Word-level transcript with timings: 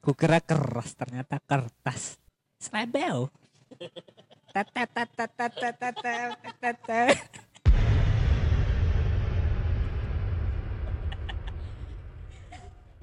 Kukira 0.00 0.40
keras 0.40 0.96
ternyata 0.96 1.36
kertas. 1.44 2.16
Serebel. 2.56 3.28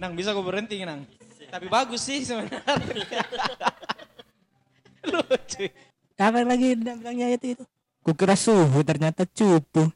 Nang 0.02 0.18
bisa 0.18 0.34
gue 0.34 0.42
berhenti 0.42 0.82
Nang. 0.82 1.06
Tapi 1.54 1.70
bagus 1.70 2.02
sih 2.02 2.26
sebenarnya. 2.26 2.66
Lucu. 5.14 5.70
Apa 6.18 6.42
lagi 6.42 6.74
bilangnya 6.82 7.30
itu 7.30 7.54
itu? 7.54 7.62
Kukira 8.02 8.34
suhu 8.34 8.82
ternyata 8.82 9.22
cupu. 9.30 9.94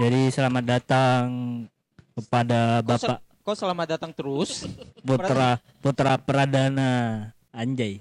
Jadi 0.00 0.20
selamat 0.28 0.64
datang 0.68 1.24
kepada 2.20 2.84
Bapak 2.84 3.24
kok 3.50 3.56
selamat 3.58 3.98
datang 3.98 4.12
terus? 4.14 4.62
Putra 5.06 5.58
Putra 5.82 6.14
Pradana 6.20 6.90
Anjay. 7.50 7.98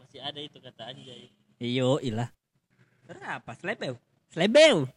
Masih 0.00 0.20
ada 0.24 0.40
itu 0.40 0.56
kata 0.56 0.88
anjay. 0.88 1.28
Iyo 1.60 2.00
ilah. 2.00 2.32
Berapa? 3.04 3.52
Slebel. 3.60 4.00
Slebel. 4.32 4.88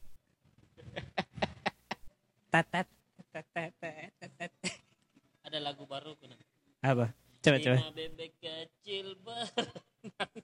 Tetet. 2.54 2.88
tetetetetetet. 3.30 4.74
Ada 5.44 5.60
lagu 5.60 5.84
baru 5.84 6.16
kuna. 6.16 6.40
Apa? 6.80 7.12
Coba 7.44 7.58
coba. 7.60 7.78
Bebek 7.92 8.40
kecil 8.40 9.20
ber 9.20 9.52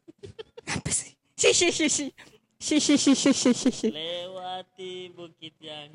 Apa 0.75 0.89
sih? 0.91 1.15
Si 1.39 1.55
si 1.55 1.71
si 1.71 1.87
si. 1.87 2.05
Si 2.59 2.83
si 2.83 2.99
si 2.99 3.15
si 3.15 3.31
si 3.31 3.51
si 3.55 3.71
si. 3.71 3.87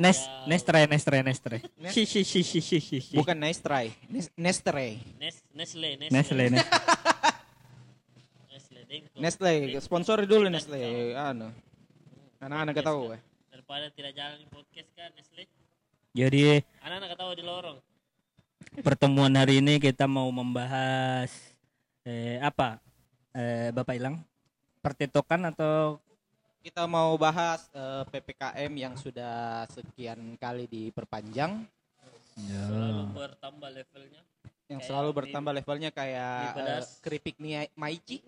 Nes. 0.00 0.16
Nestre 0.48 0.88
Nestre 0.88 1.20
Nestre. 1.20 1.56
Nes- 1.76 1.92
Si 1.92 2.08
si 2.08 2.24
si 2.24 2.40
si 2.40 2.58
si 2.58 2.80
si. 2.80 2.98
si. 3.04 3.12
Bukan 3.12 3.36
nice 3.36 3.60
try. 3.60 3.92
Nes- 4.08 4.32
Nestre. 4.32 4.96
Nes 5.20 5.44
Nestle 5.52 6.00
Nestle 6.08 6.48
Nestle 9.20 9.52
sponsori 9.78 10.24
dulu 10.24 10.48
Nestle. 10.48 11.12
Anu. 11.12 11.52
Anak-anak 12.40 12.72
gak 12.74 12.88
tahu 12.88 13.12
eh. 13.12 13.20
Daripada 13.52 13.86
tidak 13.92 14.16
jalan 14.16 14.40
di 14.40 14.48
podcast 14.48 14.88
kan 14.96 15.12
Nestle. 15.12 15.44
Jadi 16.10 16.64
Anak-anak 16.80 17.08
ketawa 17.12 17.32
di 17.36 17.44
lorong. 17.44 17.78
pertemuan 18.80 19.34
hari 19.34 19.58
ini 19.58 19.76
kita 19.76 20.06
mau 20.06 20.30
membahas 20.30 21.28
eh 22.02 22.40
apa? 22.40 22.80
Eh 23.30 23.68
Bapak 23.70 23.94
Ilang? 23.94 24.16
Pertitokan 24.80 25.44
atau 25.46 26.00
Kita 26.60 26.84
mau 26.84 27.16
bahas 27.16 27.72
eh, 27.72 28.04
PPKM 28.12 28.72
yang 28.76 28.92
sudah 28.92 29.64
sekian 29.72 30.36
kali 30.36 30.68
diperpanjang. 30.68 31.64
Selalu 32.36 33.04
bertambah 33.16 33.70
levelnya. 33.72 34.22
Yang 34.68 34.80
Kayak 34.84 34.88
selalu 34.92 35.10
bertambah 35.16 35.52
levelnya 35.56 35.90
kayak 35.90 36.36
eh, 36.60 36.84
keripik 37.00 37.40
mie 37.40 37.72
Maici. 37.72 38.20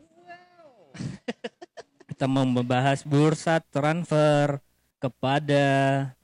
kita 2.08 2.24
mau 2.24 2.44
membahas 2.48 3.04
bursa 3.04 3.60
transfer 3.60 4.60
kepada 4.96 5.64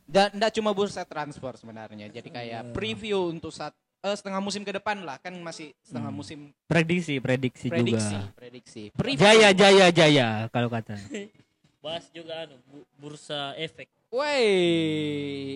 Dan 0.09 0.33
enggak 0.33 0.57
cuma 0.57 0.73
bursa 0.73 1.05
transfer 1.05 1.61
sebenarnya. 1.61 2.09
Jadi 2.09 2.33
kayak 2.33 2.73
preview 2.73 3.29
untuk 3.29 3.53
saat 3.53 3.77
eh, 4.01 4.17
setengah 4.17 4.41
musim 4.41 4.65
ke 4.65 4.73
depan 4.73 5.05
lah. 5.05 5.21
Kan 5.21 5.37
masih 5.45 5.77
setengah 5.85 6.09
musim 6.09 6.57
prediksi 6.65 7.21
prediksi, 7.21 7.69
prediksi, 7.69 8.17
juga. 8.17 8.33
prediksi. 8.33 8.83
Preview. 8.97 9.21
Jaya 9.21 9.53
jaya 9.53 9.93
jaya 9.93 10.29
kalau 10.49 10.73
kata. 10.73 10.97
Bahas 11.79 12.11
juga 12.11 12.43
anu 12.43 12.59
bu- 12.67 12.89
bursa 12.99 13.55
efek. 13.55 13.87
Woi, 14.11 14.45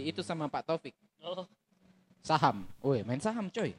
itu 0.07 0.21
sama 0.23 0.47
Pak 0.47 0.63
Taufik. 0.69 0.95
Oh, 1.19 1.47
Saham. 2.23 2.63
Woi, 2.79 3.03
main 3.03 3.19
saham 3.19 3.51
coy. 3.51 3.75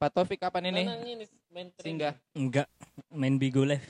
Pak 0.00 0.10
Taufik 0.10 0.40
kapan 0.40 0.74
ini? 0.74 0.82
Ini 0.82 1.24
main 1.52 1.68
trading. 1.70 1.84
Singgah. 1.84 2.14
Enggak 2.34 2.66
main 3.12 3.36
Bigo 3.38 3.62
Live. 3.62 3.84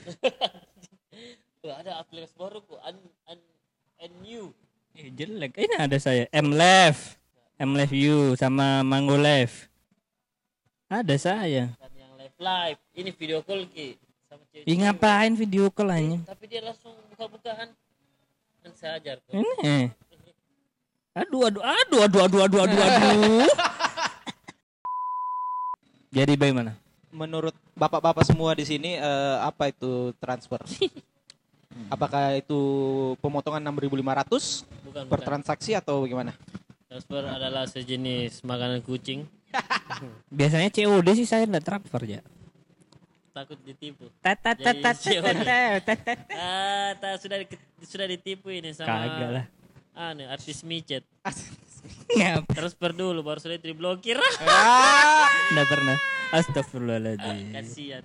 Tuh, 1.61 1.73
ada 1.73 2.01
aplikasi 2.01 2.33
baru 2.37 2.61
kok. 2.61 2.81
Un, 2.81 2.97
un, 3.29 3.39
and 4.01 4.13
new. 4.21 4.49
Eh, 4.97 5.09
jelek. 5.13 5.55
Ini 5.55 5.75
ada 5.77 5.97
saya. 5.97 6.25
M 6.33 6.51
Live. 6.51 7.15
M 7.57 7.77
Live 7.77 7.93
You 7.93 8.33
sama 8.35 8.81
Mango 8.81 9.15
Live. 9.15 9.69
Ada 10.89 11.15
saya. 11.15 11.71
Kan 11.77 11.93
yang 11.95 12.13
live 12.17 12.37
live. 12.37 12.79
Ini 12.91 13.09
video 13.13 13.39
call 13.45 13.69
ki. 13.69 14.00
Sama 14.31 14.47
cewek. 14.47 14.63
Ih 14.63 14.77
ngapain 14.79 15.35
video 15.35 15.67
call 15.67 15.91
aja? 15.91 16.17
Tapi 16.31 16.47
dia 16.47 16.63
langsung 16.63 16.95
buka-bukaan. 17.11 17.67
Kan 18.63 18.71
saya 18.79 18.95
ajar 18.95 19.19
kok. 19.19 19.35
Ini. 19.35 19.91
Aduh 21.11 21.51
aduh 21.51 21.59
aduh 21.59 21.99
aduh 22.07 22.21
aduh 22.23 22.41
aduh 22.47 22.59
aduh 22.63 22.81
aduh. 22.87 23.51
Jadi 26.15 26.39
bagaimana? 26.39 26.79
Menurut 27.11 27.51
bapak-bapak 27.75 28.23
semua 28.23 28.55
di 28.55 28.63
sini 28.63 28.95
eh, 28.95 29.37
apa 29.43 29.67
itu 29.67 30.15
transfer? 30.23 30.63
Apakah 31.91 32.39
itu 32.39 32.59
pemotongan 33.19 33.67
6.500 33.67 34.63
Bukan, 34.87 35.03
per 35.11 35.19
bukan. 35.19 35.27
transaksi 35.27 35.75
atau 35.75 36.07
bagaimana? 36.07 36.31
Transfer 36.87 37.27
adalah 37.27 37.67
sejenis 37.67 38.47
makanan 38.47 38.79
kucing. 38.79 39.27
Biasanya 40.39 40.71
COD 40.71 41.07
sih 41.19 41.27
saya 41.27 41.43
enggak 41.43 41.67
transfer 41.67 41.99
ya. 42.07 42.23
Takut 43.31 43.55
ditipu. 43.63 44.11
Ah, 46.35 46.91
tak 46.99 47.23
sudah 47.23 47.39
sudah 47.79 48.07
ditipu 48.11 48.51
ini 48.51 48.75
sama 48.75 49.07
Kagak 49.07 49.29
lah. 49.31 49.45
Anu, 49.95 50.27
artis 50.27 50.67
micet. 50.67 51.07
Ngap. 52.11 52.51
Transfer 52.51 52.91
dulu 52.91 53.23
baru 53.23 53.39
sudah 53.39 53.55
diblokir. 53.55 54.19
Enggak 54.19 55.67
pernah. 55.67 55.97
Astagfirullahaladzim. 56.31 57.55
Kasihan. 57.55 58.03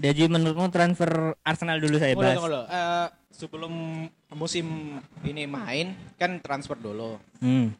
Jadi 0.00 0.22
menurutmu 0.32 0.72
transfer 0.72 1.36
Arsenal 1.44 1.80
dulu 1.80 1.96
saya 2.00 2.16
bahas. 2.16 2.40
Eh, 2.40 3.08
sebelum 3.36 3.72
musim 4.32 4.96
ini 5.24 5.44
main 5.44 5.96
kan 6.16 6.40
transfer 6.40 6.76
dulu. 6.76 7.20
Hmm. 7.40 7.72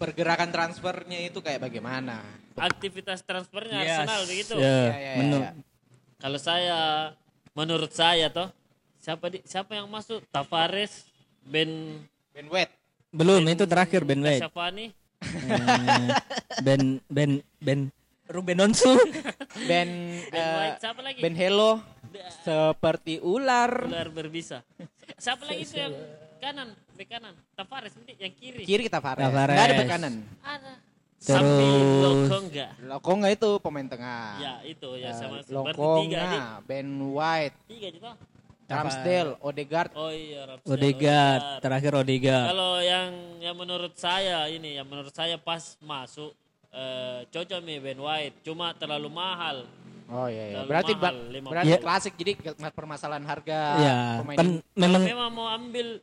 Pergerakan 0.00 0.52
transfernya 0.52 1.20
itu 1.20 1.44
kayak 1.44 1.68
bagaimana? 1.68 2.24
Aktivitas 2.56 3.22
transfernya 3.22 3.78
Yes. 3.80 3.90
Arsenal 4.02 4.22
begitu. 4.26 4.54
Ya, 4.58 4.66
Ya, 4.66 4.74
ya, 4.74 4.94
ya, 4.98 5.12
menurut 5.18 5.46
ya. 5.46 5.52
Kalau 6.20 6.38
saya 6.38 6.78
menurut 7.52 7.92
saya 7.92 8.26
toh 8.28 8.48
siapa 8.98 9.32
di, 9.32 9.38
siapa 9.44 9.72
yang 9.74 9.88
masuk? 9.88 10.20
Tavares, 10.28 11.08
Ben 11.42 12.00
Ben 12.30 12.46
White. 12.46 12.74
belum 13.10 13.42
itu 13.48 13.64
terakhir 13.66 14.02
Ben 14.04 14.20
White. 14.20 14.44
Cavani, 14.44 14.86
Eh, 15.20 16.08
ben 16.64 16.96
Ben 17.08 17.30
Ben 17.60 17.80
Ruben 18.26 18.58
Onsu. 18.60 18.92
Ben 19.70 19.88
Ben 20.30 20.40
eh, 20.40 20.56
White, 20.60 20.78
siapa 20.80 21.00
lagi? 21.02 21.18
Ben 21.20 21.34
Hello 21.34 21.80
seperti 22.42 23.18
ular. 23.20 23.86
Ular 23.86 24.08
berbisa. 24.10 24.62
Siapa 25.16 25.46
lagi 25.46 25.62
itu 25.62 25.76
yang 25.76 25.94
kanan, 26.38 26.72
bek 26.94 27.06
kanan? 27.06 27.34
Tavares 27.54 27.92
nanti 27.94 28.14
yang 28.18 28.32
kiri. 28.34 28.62
Kiri 28.64 28.82
kita 28.86 28.98
Fares. 28.98 29.22
Tavares. 29.22 29.54
Nggak 29.56 29.66
ada 29.66 29.74
bek 29.76 29.88
kanan. 29.88 30.14
Ada. 30.40 30.72
Terus- 31.20 31.36
Samping 31.36 31.76
Lokonga. 32.00 32.66
Lokonga 32.80 33.28
itu 33.28 33.50
pemain 33.60 33.84
tengah. 33.84 34.40
Ya 34.40 34.54
itu 34.64 34.88
ya 34.96 35.12
Eh, 35.12 35.14
sama 35.14 35.36
nih. 35.36 35.52
Lokonga, 35.52 36.28
Ben 36.64 36.88
White, 36.88 37.56
Tiga 37.68 37.88
juga. 37.92 38.10
Ramsdale, 38.64 39.34
Odegaard. 39.42 39.90
Oh 39.98 40.08
iya, 40.08 40.46
Ramsdale, 40.46 40.70
Odegaard, 40.70 41.40
Odegaard. 41.42 41.60
terakhir 41.60 41.92
Odegaard. 41.92 42.48
Kalau 42.48 42.72
yang 42.78 43.10
yang 43.42 43.56
menurut 43.58 43.94
saya 43.98 44.46
ini, 44.46 44.78
yang 44.78 44.86
menurut 44.86 45.10
saya 45.10 45.36
pas 45.36 45.74
masuk 45.80 46.32
eh, 46.70 47.26
cocok 47.28 47.60
nih 47.66 47.82
Ben 47.82 47.98
White, 47.98 48.40
cuma 48.40 48.70
terlalu 48.72 49.10
mahal. 49.10 49.66
Oh 50.06 50.24
iya, 50.24 50.42
iya. 50.48 50.54
Terlalu 50.56 50.68
berarti 50.70 50.92
mahal, 50.94 51.14
berarti 51.44 51.66
puluh. 51.68 51.82
klasik 51.82 52.12
jadi 52.14 52.32
permasalahan 52.70 53.26
harga 53.26 53.60
Ya, 53.76 53.98
pemain 54.22 54.38
kan 54.38 54.48
memang 54.72 55.02
Memang 55.02 55.30
mau 55.30 55.46
ambil 55.50 55.98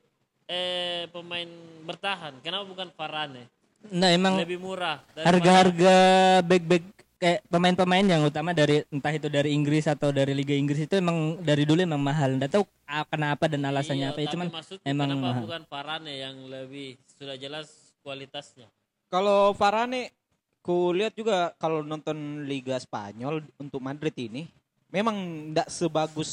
eh, 0.46 1.08
pemain 1.10 1.50
bertahan, 1.84 2.36
kenapa 2.40 2.68
bukan 2.68 2.92
Varane? 2.94 3.48
Nah 3.90 4.10
emang 4.10 4.40
Lebih 4.40 4.60
murah. 4.60 5.02
harga-harga 5.16 5.96
back-back 6.44 6.84
kayak 7.18 7.42
pemain-pemain 7.50 8.06
yang 8.06 8.22
utama 8.22 8.54
dari 8.54 8.86
entah 8.94 9.10
itu 9.10 9.26
dari 9.26 9.50
Inggris 9.52 9.90
atau 9.90 10.14
dari 10.14 10.38
Liga 10.38 10.54
Inggris 10.54 10.86
itu 10.86 10.94
emang 10.94 11.42
dari 11.42 11.66
dulu 11.66 11.82
emang 11.82 11.98
mahal. 11.98 12.38
Nggak 12.38 12.54
tahu 12.54 12.64
ah, 12.86 13.06
kenapa 13.10 13.50
dan 13.50 13.66
alasannya 13.66 14.08
Iya, 14.08 14.14
apa 14.14 14.20
ya 14.22 14.28
cuman 14.38 14.48
emang 14.86 15.08
kenapa 15.10 15.24
mahal. 15.26 15.42
bukan 15.50 15.62
Varane 15.66 16.14
yang 16.14 16.36
lebih 16.46 16.96
sudah 17.18 17.34
jelas 17.36 17.68
kualitasnya. 18.06 18.70
Kalau 19.10 19.56
Varane 19.58 20.14
ku 20.62 20.92
lihat 20.92 21.16
juga 21.16 21.56
kalau 21.58 21.82
nonton 21.82 22.44
Liga 22.44 22.76
Spanyol 22.78 23.40
untuk 23.58 23.80
Madrid 23.80 24.14
ini 24.20 24.46
memang 24.92 25.16
tidak 25.50 25.68
sebagus 25.72 26.32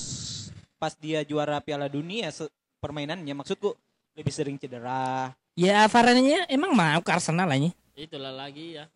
pas 0.77 0.93
dia 0.99 1.23
juara 1.23 1.63
Piala 1.63 1.87
Dunia 1.87 2.29
permainannya 2.77 3.31
maksudku 3.33 3.73
lebih 4.13 4.35
sering 4.35 4.59
cedera 4.59 5.31
Ya 5.55 5.87
Varane-nya 5.87 6.47
emang 6.49 6.75
mau 6.75 6.99
ke 6.99 7.11
Arsenal 7.11 7.47
aja. 7.47 7.71
Itulah 7.95 8.35
lagi 8.35 8.75
ya. 8.75 8.91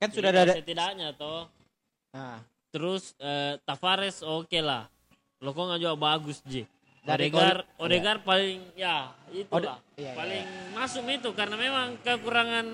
kan 0.00 0.08
Jadi 0.08 0.16
sudah 0.16 0.30
ada 0.32 0.54
setidaknya 0.56 1.08
toh 1.12 1.44
nah, 2.10 2.40
Terus 2.72 3.12
eh, 3.20 3.60
Tavares 3.60 4.24
oke 4.24 4.56
lah. 4.58 4.88
Lokonga 5.38 5.76
juga 5.76 5.92
bagus 5.94 6.40
Ji. 6.42 6.64
Dari 7.00 7.28
Odegaard, 7.28 7.64
gol- 7.64 7.68
Odegaard 7.80 8.20
paling 8.22 8.60
ya 8.74 9.12
itulah 9.30 9.76
Ode- 9.80 9.96
iya, 9.96 10.04
iya, 10.04 10.12
paling 10.12 10.44
masuk 10.72 11.04
itu 11.06 11.30
karena 11.32 11.56
memang 11.56 11.96
kekurangan 11.98 12.66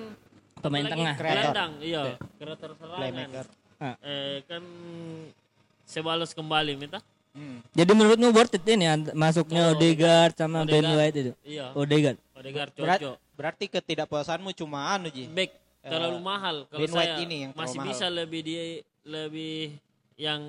Pemain 0.59 0.83
tengah. 0.85 1.15
Kreator. 1.15 1.35
gelandang, 1.47 1.73
iya, 1.79 2.03
kreator 2.37 2.71
serangan. 2.75 3.47
Ah. 3.77 3.95
Eh, 4.01 4.43
kan 4.45 4.63
Sebalos 5.85 6.31
kembali 6.31 6.75
minta. 6.75 6.99
Hmm. 7.31 7.63
Jadi 7.71 7.91
menurutmu 7.93 8.33
worth 8.33 8.55
it 8.55 8.67
ini 8.67 8.87
ant- 8.89 9.15
masuknya 9.15 9.71
Oh, 9.71 9.73
Odegaard 9.73 10.35
sama 10.35 10.63
Ben 10.63 10.83
Odegaard. 10.83 10.99
White 10.99 11.17
itu? 11.17 11.33
Iya. 11.45 11.67
Odegaard. 11.73 12.19
Odegaard 12.37 12.73
Berat- 12.73 13.01
cocok. 13.01 13.17
berarti 13.33 13.65
ketidakpuasanmu 13.67 14.51
cuma 14.53 14.93
anu 14.93 15.09
Ji. 15.09 15.25
Back 15.27 15.51
terlalu 15.83 16.19
Eh, 16.19 16.23
mahal. 16.23 16.57
Kalau 16.67 16.79
Ben 16.79 16.91
White 16.91 17.09
saya 17.09 17.23
ini 17.23 17.37
yang 17.41 17.53
masih 17.53 17.79
mahal. 17.79 17.89
bisa 17.89 18.07
lebih 18.09 18.41
dia 18.43 18.65
lebih 19.03 19.57
yang 20.15 20.43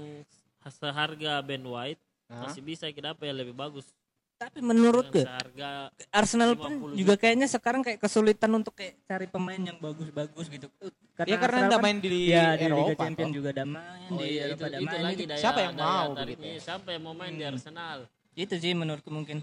seharga 0.65 1.39
Ben 1.41 1.63
White 1.63 2.01
Hah? 2.27 2.43
masih 2.43 2.61
bisa 2.61 2.85
kenapa 2.89 3.23
ya 3.23 3.33
lebih 3.33 3.53
bagus. 3.53 3.87
Tapi 4.37 4.61
menurutku 4.61 5.17
Yang 5.17 5.33
seharga 5.33 5.69
Arsenal 6.11 6.53
pun 6.53 6.69
50 6.69 6.93
juga 6.95 7.13
kayaknya 7.15 7.47
sekarang 7.47 7.81
kayak 7.81 7.97
kesulitan 7.97 8.51
untuk 8.53 8.69
kayak 8.71 8.93
cari 9.03 9.25
pemain 9.25 9.57
yang 9.57 9.77
bagus-bagus 9.77 10.45
gitu. 10.47 10.67
Ya 11.23 11.37
karena 11.39 11.65
anda 11.65 11.73
kan- 11.73 11.81
main 11.81 11.97
di 11.97 12.29
ya, 12.29 12.53
di 12.53 12.69
Liga 12.69 12.77
Eropa, 12.85 13.01
Champions 13.01 13.31
toh. 13.31 13.35
juga 13.35 13.49
ada 13.51 13.65
main 13.65 14.07
Oh 14.07 14.19
di 14.19 14.27
iya, 14.29 14.43
Eropa 14.45 14.65
itu, 14.67 14.77
itu 14.77 14.85
main. 14.85 15.01
lagi 15.01 15.15
Itu- 15.17 15.25
daya, 15.27 15.41
Siapa 15.41 15.59
yang 15.59 15.73
daya 15.73 15.87
mau 15.89 16.09
begitu? 16.13 16.43
Siapa 16.59 16.87
yang 16.91 17.01
mau 17.01 17.15
main 17.15 17.33
di 17.33 17.41
Hmm. 17.41 17.49
Arsenal? 17.49 17.97
Itu 18.35 18.53
sih 18.53 18.73
menurutku 18.73 19.09
mungkin. 19.09 19.37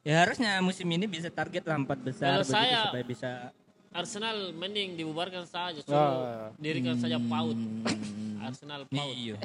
Ya 0.00 0.24
harusnya 0.24 0.56
musim 0.64 0.88
ini 0.88 1.04
bisa 1.04 1.28
target 1.28 1.60
lah 1.62 1.76
empat 1.76 2.00
besar 2.00 2.40
Kalau 2.40 2.46
saya- 2.46 2.88
supaya 2.88 3.04
bisa 3.04 3.30
Arsenal 3.90 4.54
mending 4.54 4.94
dibubarkan 4.94 5.42
saja, 5.44 5.82
Oh. 5.90 6.48
dirikan 6.56 6.94
saja 6.94 7.18
PAUD. 7.18 7.58
Hmm. 7.58 8.38
Arsenal 8.38 8.86
PAUD. 8.86 9.18
Iya. 9.18 9.36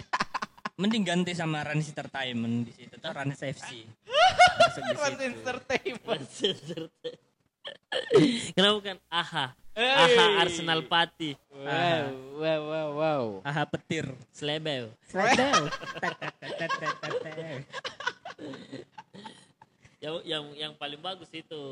Mending 0.77 1.01
ganti 1.01 1.33
sama 1.33 1.65
Rans 1.65 1.89
Entertainment 1.89 2.61
di 2.63 2.71
situ 2.71 2.93
tuh 2.93 3.09
Rans 3.09 3.41
FC. 3.41 3.83
Situ. 3.83 5.17
Entertainment. 5.17 6.29
Kenapa 8.55 8.73
bukan 8.77 8.97
AHA? 9.09 9.45
Hey. 9.73 10.13
AHA 10.13 10.25
Arsenal 10.45 10.81
Pati. 10.85 11.33
Wow, 11.49 12.05
wow, 12.37 12.61
wow, 12.61 12.89
wow. 12.93 13.25
Aha 13.41 13.65
petir. 13.65 14.05
Slebel. 14.29 14.93
Sedel. 15.09 15.73
Yang 20.03 20.15
yang 20.27 20.45
yang 20.53 20.73
paling 20.75 20.99
bagus 20.99 21.29
itu 21.31 21.63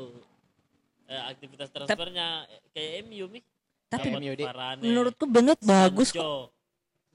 eh, 1.08 1.22
aktivitas 1.30 1.68
transfernya 1.70 2.48
kayak 2.72 3.04
MU 3.08 3.26
mi. 3.28 3.40
Tapi 3.88 4.10
MU 4.10 4.32
Menurutku 4.80 5.24
Bennett 5.28 5.60
bagus 5.62 6.10
kok. 6.10 6.18
Sancho. 6.18 6.50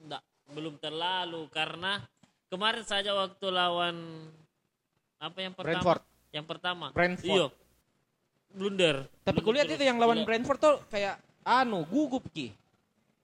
Nggak, 0.00 0.22
belum 0.56 0.74
terlalu 0.80 1.42
karena 1.52 2.00
kemarin 2.48 2.84
saja 2.86 3.12
waktu 3.12 3.46
lawan 3.52 3.96
apa 5.20 5.38
yang 5.38 5.52
pertama? 5.52 5.74
Brentford. 5.76 6.02
Yang 6.30 6.46
pertama. 6.46 6.86
Brentford. 6.94 7.36
Iya. 7.36 7.46
Blunder. 8.50 8.96
Tapi 9.22 9.38
kulihat 9.44 9.66
itu 9.70 9.84
yang 9.84 10.00
lawan. 10.00 10.24
Brentford 10.26 10.58
tuh 10.58 10.76
kayak 10.88 11.20
anu 11.44 11.84
gugup 11.86 12.24
ki. 12.32 12.56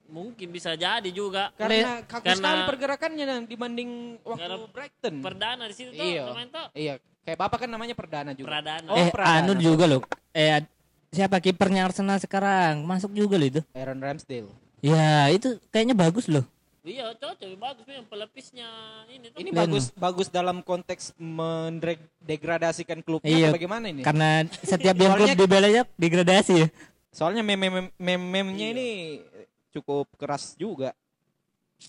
Mungkin 0.07 0.47
bisa 0.49 0.71
jadi 0.73 1.09
juga. 1.09 1.51
Karena 1.53 2.01
kaku 2.01 2.23
karena- 2.23 2.35
sekali 2.39 2.61
pergerakannya 2.65 3.25
dibanding 3.43 3.89
waktu 4.23 4.67
Brighton. 4.71 5.15
Perdana 5.19 5.63
di 5.67 5.75
situ 5.75 5.91
tuh 5.91 5.99
Iya. 5.99 6.23
tuh. 6.47 6.67
Iya, 6.73 6.93
kayak 7.21 7.37
Bapak 7.37 7.57
kan 7.63 7.69
namanya 7.69 7.91
Perdana 7.91 8.31
juga. 8.31 8.47
Pradana. 8.49 8.87
Oh, 8.87 8.95
eh 8.95 9.11
Pradana. 9.11 9.43
anu 9.43 9.53
juga 9.55 9.83
loh. 9.85 10.01
Eh 10.31 10.63
siapa 11.09 11.37
kipernya 11.37 11.85
Arsenal 11.85 12.17
sekarang? 12.17 12.81
Masuk 12.81 13.11
juga 13.11 13.35
loh 13.35 13.47
itu. 13.47 13.61
Aaron 13.71 13.99
Ramsdale. 13.99 14.47
Ya, 14.79 15.27
itu 15.27 15.59
kayaknya 15.69 15.93
bagus 15.93 16.27
loh. 16.27 16.47
Iya 16.87 17.11
cocok 17.19 17.51
bagus 17.59 17.83
yang 17.83 18.07
pelapisnya 18.07 18.69
ini 19.11 19.27
tuh. 19.27 19.43
Ini 19.43 19.51
Dan- 19.51 19.59
bagus 19.59 19.91
bagus 19.91 20.31
dalam 20.31 20.63
konteks 20.63 21.19
mendegradasikan 21.19 23.03
klubnya 23.03 23.27
Iya. 23.27 23.49
bagaimana 23.51 23.91
ini? 23.91 24.07
Karena 24.07 24.47
setiap 24.55 24.95
yang 25.03 25.19
klub 25.19 25.35
dibelanya 25.35 25.83
degradasi 25.99 26.53
ya. 26.55 26.67
Soalnya 27.11 27.43
meme 27.43 27.91
meme-nya 27.97 28.67
ini 28.71 29.19
cukup 29.77 30.09
keras 30.17 30.57
juga. 30.57 30.91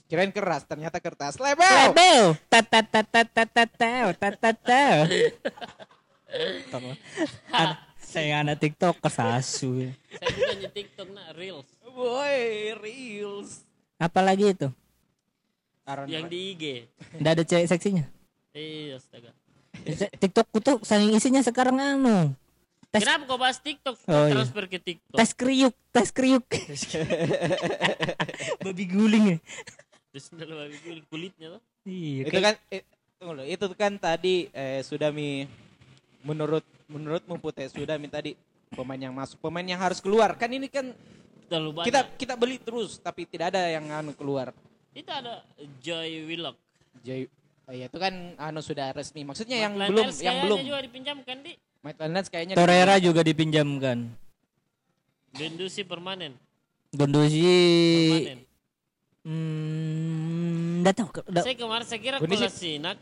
Kirain 0.05 0.29
keras, 0.29 0.69
ternyata 0.69 1.00
kertas. 1.00 1.40
Lebel. 1.40 1.64
Lebel. 1.93 2.37
Tatatatatatatatau, 2.52 4.06
tatatau. 4.20 4.96
An- 7.52 7.81
Saya 8.08 8.40
anak 8.40 8.56
TikTok 8.56 9.05
kesasu. 9.05 9.93
Saya 10.17 10.29
bukan 10.32 10.56
di 10.64 10.69
TikTok 10.73 11.08
nah, 11.12 11.29
Reels. 11.37 11.69
Boy, 11.93 12.73
reels. 12.81 13.69
Apalagi 14.00 14.56
itu? 14.56 14.69
Aaron 15.84 16.08
Yang 16.08 16.25
di 16.32 16.38
IG. 16.56 16.64
Nggak 17.20 17.32
ada 17.37 17.44
cewek 17.44 17.67
seksinya. 17.69 18.05
Iya, 18.56 18.96
astaga. 18.96 19.32
TikTokku 20.20 20.56
tuh 20.64 20.76
saking 20.81 21.17
isinya 21.17 21.44
sekarang 21.44 21.76
anu. 21.76 22.32
Tes 22.88 23.05
Kenapa 23.05 23.29
kau 23.29 23.37
bahas 23.37 23.61
TikTok? 23.61 24.00
Oh, 24.08 24.25
iya. 24.25 24.32
Transfer 24.32 24.64
ke 24.64 24.81
TikTok. 24.81 25.17
tes 25.20 25.31
kriuk, 25.37 25.76
tes 25.93 26.08
kriuk. 26.08 26.44
Babi 28.64 28.85
guling 28.88 29.25
ya. 29.37 29.38
Terus 30.08 30.32
babi 30.32 30.76
guling 30.81 31.06
kulitnya 31.12 31.46
tuh. 31.61 31.62
Iya, 31.85 32.32
itu 32.32 32.40
kan 32.40 32.55
eh, 32.73 32.82
tunggu 33.20 33.44
itu 33.44 33.67
kan 33.76 33.93
tadi 34.00 34.49
eh, 34.56 34.81
sudah 34.81 35.12
mi 35.12 35.44
menurut 36.25 36.64
menurutmu 36.88 37.37
Pute 37.37 37.69
sudah 37.69 38.00
mi 38.00 38.08
tadi 38.08 38.32
pemain 38.73 38.96
yang 38.96 39.12
masuk, 39.12 39.37
pemain 39.37 39.69
yang 39.69 39.81
harus 39.84 40.00
keluar. 40.00 40.32
Kan 40.41 40.49
ini 40.56 40.73
kan 40.73 40.96
Terlalu 41.44 41.84
banyak. 41.84 41.87
kita 41.93 42.00
kita 42.17 42.34
beli 42.41 42.56
terus 42.56 42.96
tapi 43.05 43.29
tidak 43.29 43.52
ada 43.52 43.69
yang 43.69 43.84
anu 43.93 44.17
keluar. 44.17 44.56
Itu 44.96 45.12
ada 45.12 45.44
Joy 45.84 46.25
Willock. 46.25 46.56
Jadi 47.05 47.29
oh 47.69 47.73
iya, 47.76 47.93
itu 47.93 47.99
kan 48.00 48.32
anu 48.41 48.64
sudah 48.64 48.96
resmi. 48.96 49.29
Maksudnya 49.29 49.61
yang 49.61 49.76
Maitland 49.76 49.93
belum 49.93 50.25
yang 50.25 50.37
belum. 50.49 50.58
juga 50.64 50.81
dipinjamkan 50.88 51.37
di 51.44 51.52
Maitland 51.80 52.12
Niles 52.12 52.28
kayaknya 52.28 52.54
Torreira 52.54 52.98
juga 52.98 53.22
dipinjamkan. 53.22 54.10
Gendusi 55.30 55.82
permanen. 55.82 56.34
Gondosi 56.88 57.38
Permanen. 57.38 58.38
hmm, 59.22 60.80
enggak 60.80 60.94
tahu. 60.96 61.08
nggak- 61.12 61.44
Saya 61.44 61.54
kemarin 61.54 61.84
saya 61.84 62.00
kira 62.00 62.16
Kondisi- 62.16 62.42
Kolasinac 62.42 62.98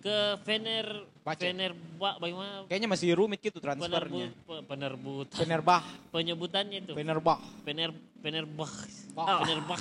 ke 0.00 0.16
Fener 0.42 0.86
Baca. 1.20 1.38
Fener 1.38 1.72
bagaimana 2.00 2.64
kayaknya 2.66 2.88
masih 2.88 3.14
rumit 3.14 3.38
gitu 3.38 3.60
transfernya. 3.60 3.92
penerbut 3.92 4.30
pe- 4.42 4.64
penerbut 4.66 5.28
Fenerbah, 5.30 5.82
penyebutannya 6.10 6.78
itu 6.82 6.92
Fenerbah. 6.92 7.38
Fener 7.62 7.90
Fenerbah 8.18 8.72
Bah. 9.12 9.40
Fenerbah 9.40 9.80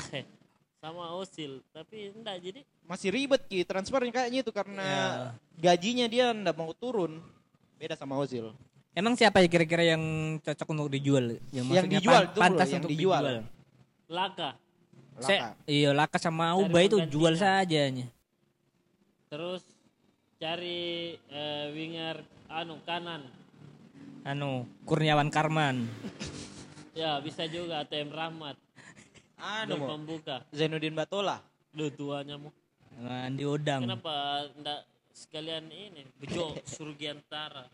sama 0.79 1.11
Osil 1.13 1.59
tapi 1.69 2.11
enggak 2.13 2.39
jadi 2.39 2.61
Masih 2.83 3.09
ribet 3.09 3.41
ki 3.45 3.63
transfernya 3.63 4.11
kayaknya 4.13 4.39
itu 4.41 4.51
karena 4.51 4.85
Ya. 4.85 5.03
gajinya 5.71 6.05
dia 6.05 6.25
ndak 6.29 6.53
mau 6.53 6.71
turun. 6.71 7.19
Beda 7.79 7.95
sama 7.95 8.19
Ozil. 8.19 8.51
Emang 8.91 9.15
siapa 9.15 9.39
ya 9.39 9.47
kira-kira 9.47 9.83
yang 9.87 10.03
cocok 10.43 10.67
untuk 10.69 10.89
dijual? 10.91 11.39
Yang, 11.49 11.65
maksudnya 11.65 11.99
dijual, 12.01 12.23
pan- 12.27 12.35
pantas 12.35 12.67
yang 12.67 12.81
untuk 12.81 12.91
dijual. 12.91 13.23
dijual. 13.23 13.43
Laka 14.09 14.49
Laka. 15.15 15.53
iya 15.63 15.89
Laka 15.91 16.17
sama 16.17 16.51
Auba 16.51 16.79
itu 16.79 16.97
jual 17.05 17.35
saja 17.35 17.85
nya. 17.87 18.07
terus 19.29 19.61
cari 20.35 21.13
eh, 21.21 21.65
winger 21.69 22.17
anu 22.49 22.81
kanan 22.81 23.21
Anu 24.25 24.65
Kurniawan 24.83 25.29
Karman. 25.29 25.85
ya 26.91 27.21
bisa 27.21 27.45
juga 27.45 27.85
ATM 27.85 28.09
Rahmat 28.09 28.57
Anu 29.37 29.77
pembuka 29.77 30.41
Zainuddin 30.49 30.91
Batola. 30.91 31.39
Duh 31.69 31.93
tuanya 31.93 32.35
mau 32.35 32.49
Andi 32.99 33.45
Odang. 33.45 33.85
kenapa 33.85 34.13
enggak 34.51 34.81
sekalian 35.19 35.67
ini 35.67 36.07
bejo 36.15 36.55
Surgiantara 36.63 37.67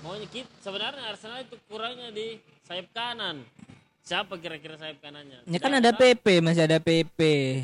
maunya 0.00 0.28
kita 0.28 0.46
sebenarnya 0.60 1.02
Arsenal 1.08 1.42
itu 1.42 1.56
kurangnya 1.64 2.12
di 2.12 2.36
sayap 2.62 2.92
kanan 2.92 3.42
siapa 4.04 4.36
kira-kira 4.36 4.76
sayap 4.76 5.00
kanannya 5.00 5.42
Ya 5.48 5.56
kan 5.56 5.72
ada. 5.72 5.90
PP, 5.90 6.44
masih 6.44 6.62
ada 6.62 6.76
PP. 6.76 7.18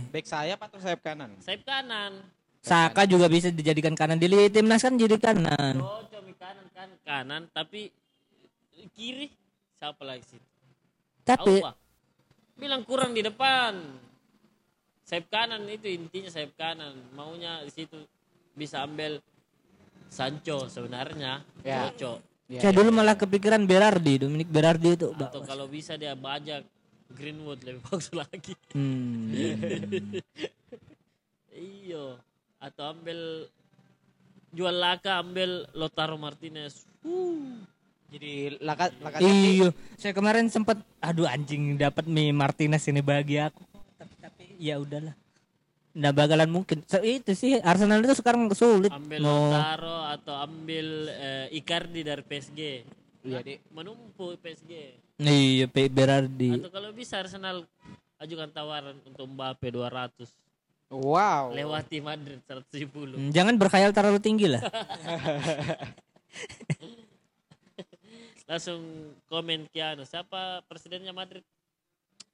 Back 0.09 0.25
sayap 0.25 0.57
atau 0.59 0.81
sayap 0.81 1.01
kanan? 1.01 1.37
sayap 1.39 1.63
kanan 1.63 2.25
Saka 2.61 3.05
juga 3.05 3.25
bisa 3.25 3.49
dijadikan 3.49 3.93
kanan 3.95 4.17
di 4.17 4.29
timnas 4.49 4.81
kan 4.81 4.93
jadi 4.93 5.17
kanan. 5.17 5.81
cocok 5.81 6.23
di 6.25 6.35
kanan 6.35 6.67
kan 6.73 6.89
kanan 7.01 7.43
tapi 7.53 7.89
kiri 8.91 9.29
siapa 9.75 10.01
lagi 10.03 10.25
sih 10.27 10.41
Tapi 11.23 11.61
Auba. 11.61 11.73
bilang 12.57 12.83
kurang 12.83 13.13
di 13.13 13.21
depan 13.21 13.77
sayap 15.11 15.27
kanan 15.27 15.67
itu 15.67 15.91
intinya 15.91 16.31
sayap 16.31 16.55
kanan. 16.55 16.95
Maunya 17.19 17.67
di 17.67 17.73
situ 17.75 17.99
bisa 18.55 18.87
ambil 18.87 19.19
Sancho 20.07 20.71
sebenarnya 20.71 21.43
Ya. 21.67 21.91
cocok 21.91 22.31
Ya, 22.51 22.67
saya 22.67 22.75
dulu 22.75 22.91
malah 22.91 23.15
kepikiran 23.15 23.63
Berardi, 23.63 24.27
Dominic 24.27 24.51
Berardi 24.51 24.99
itu. 24.99 25.15
atau 25.15 25.39
kalau 25.47 25.71
bisa 25.71 25.95
dia 25.95 26.19
bajak 26.19 26.67
Greenwood 27.15 27.63
lebih 27.63 27.79
bagus 27.87 28.11
lagi. 28.11 28.59
Hmm. 28.75 29.31
iyo. 31.55 32.19
Atau 32.59 32.91
ambil 32.91 33.47
jual 34.51 34.75
laka 34.75 35.23
ambil 35.23 35.63
Lotaro 35.79 36.19
Martinez. 36.19 36.91
Jadi 38.11 38.59
laka 38.59 38.91
laka 38.99 39.23
Iya, 39.23 39.71
saya 39.95 40.11
kemarin 40.11 40.51
sempat 40.51 40.83
aduh 40.99 41.31
anjing 41.31 41.79
dapat 41.79 42.11
mie 42.11 42.35
Martinez 42.35 42.83
ini 42.91 42.99
bagi 42.99 43.39
aku. 43.39 43.63
Ya 44.61 44.77
udahlah. 44.77 45.17
Nggak 45.97 46.15
bakalan 46.15 46.51
mungkin. 46.53 46.79
So, 46.85 47.01
itu 47.01 47.33
sih 47.33 47.57
Arsenal 47.65 48.05
itu 48.05 48.13
sekarang 48.15 48.47
sulit 48.53 48.93
ambil 48.93 49.19
mau 49.25 49.51
Lotaro 49.51 49.99
atau 50.07 50.35
ambil 50.39 51.09
eh, 51.09 51.47
Icardi 51.57 52.05
dari 52.05 52.23
PSG 52.23 52.61
Iya, 53.21 53.61
menumpuk 53.77 54.41
PSG. 54.41 54.73
Iya, 55.21 55.69
P 55.69 55.77
Berardi. 55.93 56.57
Atau 56.57 56.73
kalau 56.73 56.89
bisa 56.97 57.21
Arsenal 57.21 57.69
ajukan 58.17 58.49
tawaran 58.49 58.97
untuk 59.05 59.29
Mbappe 59.29 59.69
200 59.69 60.25
Wow. 60.91 61.53
lewati 61.55 62.03
Madrid 62.03 62.41
170. 62.49 63.15
Hmm, 63.15 63.31
Jangan 63.31 63.55
berkhayal 63.61 63.95
terlalu 63.95 64.19
tinggi 64.19 64.51
lah. 64.51 64.59
Langsung 68.51 68.83
komen 69.31 69.71
Kiano, 69.71 70.03
siapa 70.03 70.67
presidennya 70.67 71.15
Madrid? 71.15 71.47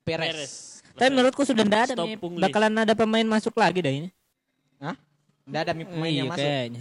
Perez. 0.06 0.30
Perez. 0.30 0.52
Tapi 0.94 1.08
menurutku 1.10 1.42
sudah 1.42 1.66
ndak 1.66 1.80
ada 1.90 1.94
nih. 1.98 2.16
Bakalan 2.16 2.72
ada 2.78 2.94
pemain 2.94 3.26
masuk 3.26 3.52
lagi 3.52 3.82
dah 3.82 3.90
ini. 3.90 4.08
Hah? 4.78 4.94
Nggak 5.44 5.60
ada 5.60 5.72
pemain 5.74 6.06
Iya, 6.06 6.18
yang 6.22 6.30
masuk. 6.30 6.46
kayaknya. 6.46 6.80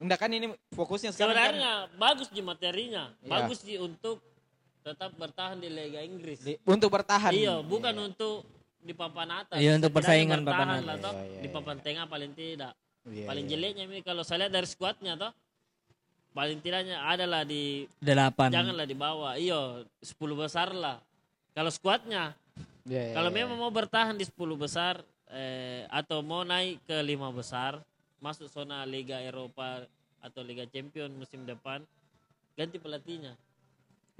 Enggak 0.00 0.18
kan 0.18 0.30
ini 0.32 0.46
fokusnya 0.72 1.10
sekarang 1.12 1.36
kan 1.36 1.44
Sebenarnya 1.52 1.72
bagus 2.00 2.28
di 2.32 2.40
materinya, 2.40 3.04
Iya. 3.20 3.28
bagus 3.28 3.58
di 3.60 3.74
untuk 3.76 4.24
tetap 4.80 5.12
bertahan 5.12 5.60
di 5.60 5.68
Liga 5.68 6.00
Inggris. 6.00 6.40
di- 6.40 6.56
untuk 6.64 6.88
bertahan. 6.88 7.36
Iya, 7.36 7.60
bukan 7.60 7.92
untuk 8.00 8.48
di 8.80 8.96
papan 8.96 9.28
atas. 9.36 9.60
Iya, 9.60 9.76
untuk 9.76 9.92
persaingan 9.92 10.40
papan 10.40 10.80
lah, 10.80 10.96
atas. 10.96 11.04
toh. 11.04 11.12
Iya, 11.12 11.24
iya, 11.26 11.40
Di 11.44 11.48
iya. 11.50 11.52
papan 11.52 11.76
tengah 11.84 12.04
paling 12.08 12.32
tidak. 12.32 12.72
Iya, 13.04 13.26
paling 13.28 13.44
iya. 13.44 13.52
jeleknya 13.52 13.84
ini 13.84 14.00
kalau 14.00 14.22
saya 14.24 14.46
lihat 14.46 14.52
dari 14.54 14.64
skuadnya 14.64 15.18
toh. 15.18 15.32
Paling 16.30 16.62
tidaknya 16.62 17.02
adalah 17.02 17.42
di 17.42 17.90
Delapan. 17.98 18.48
janganlah 18.48 18.86
di 18.86 18.94
bawah. 18.94 19.34
Iya, 19.34 19.82
10 20.00 20.38
besar 20.38 20.70
lah. 20.70 21.02
Kalau 21.54 21.70
skuadnya, 21.72 22.34
Iya, 22.88 23.12
iya, 23.12 23.14
kalau 23.14 23.30
iya. 23.30 23.36
memang 23.44 23.56
mau 23.60 23.70
bertahan 23.70 24.16
di 24.16 24.24
10 24.24 24.34
besar 24.56 25.04
eh, 25.30 25.84
atau 25.92 26.24
mau 26.24 26.42
naik 26.42 26.80
ke 26.88 26.96
lima 27.04 27.28
besar, 27.30 27.78
masuk 28.18 28.48
zona 28.48 28.82
Liga 28.88 29.20
Eropa 29.20 29.84
atau 30.20 30.40
Liga 30.42 30.64
Champion 30.66 31.12
musim 31.12 31.44
depan, 31.44 31.84
ganti 32.56 32.80
pelatihnya. 32.80 33.36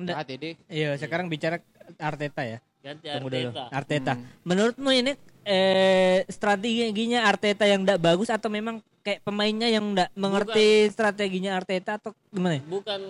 Hati, 0.01 0.35
Dik. 0.41 0.57
Iya, 0.71 0.97
sekarang 0.97 1.29
bicara 1.29 1.61
Arteta 2.01 2.41
ya. 2.41 2.59
Ganti 2.81 3.13
Tunggu 3.13 3.29
dulu. 3.29 3.53
Arteta. 3.53 3.65
Arteta. 3.69 4.13
Menurutmu 4.49 4.91
ini 4.97 5.13
eh 5.45 6.25
strateginya 6.29 7.29
Arteta 7.29 7.69
yang 7.69 7.85
tidak 7.85 8.01
bagus 8.01 8.33
atau 8.33 8.49
memang 8.49 8.81
kayak 9.05 9.25
pemainnya 9.25 9.69
yang 9.69 9.93
tidak 9.93 10.09
mengerti 10.17 10.89
strateginya 10.93 11.57
Arteta 11.57 11.97
atau 11.97 12.13
gimana? 12.29 12.61
ya? 12.61 12.63
bukan 12.69 13.01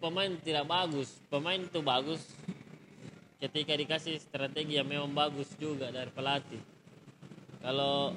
pemain 0.00 0.32
tidak 0.40 0.64
bagus 0.64 1.12
pemain 1.28 1.60
itu 1.60 1.80
bagus 1.84 2.24
ketika 3.42 3.74
dikasih 3.74 4.20
strategi 4.22 4.78
yang 4.78 4.88
memang 4.88 5.12
bagus 5.12 5.50
juga 5.58 5.90
dari 5.90 6.10
pelatih. 6.10 6.62
Kalau 7.64 8.12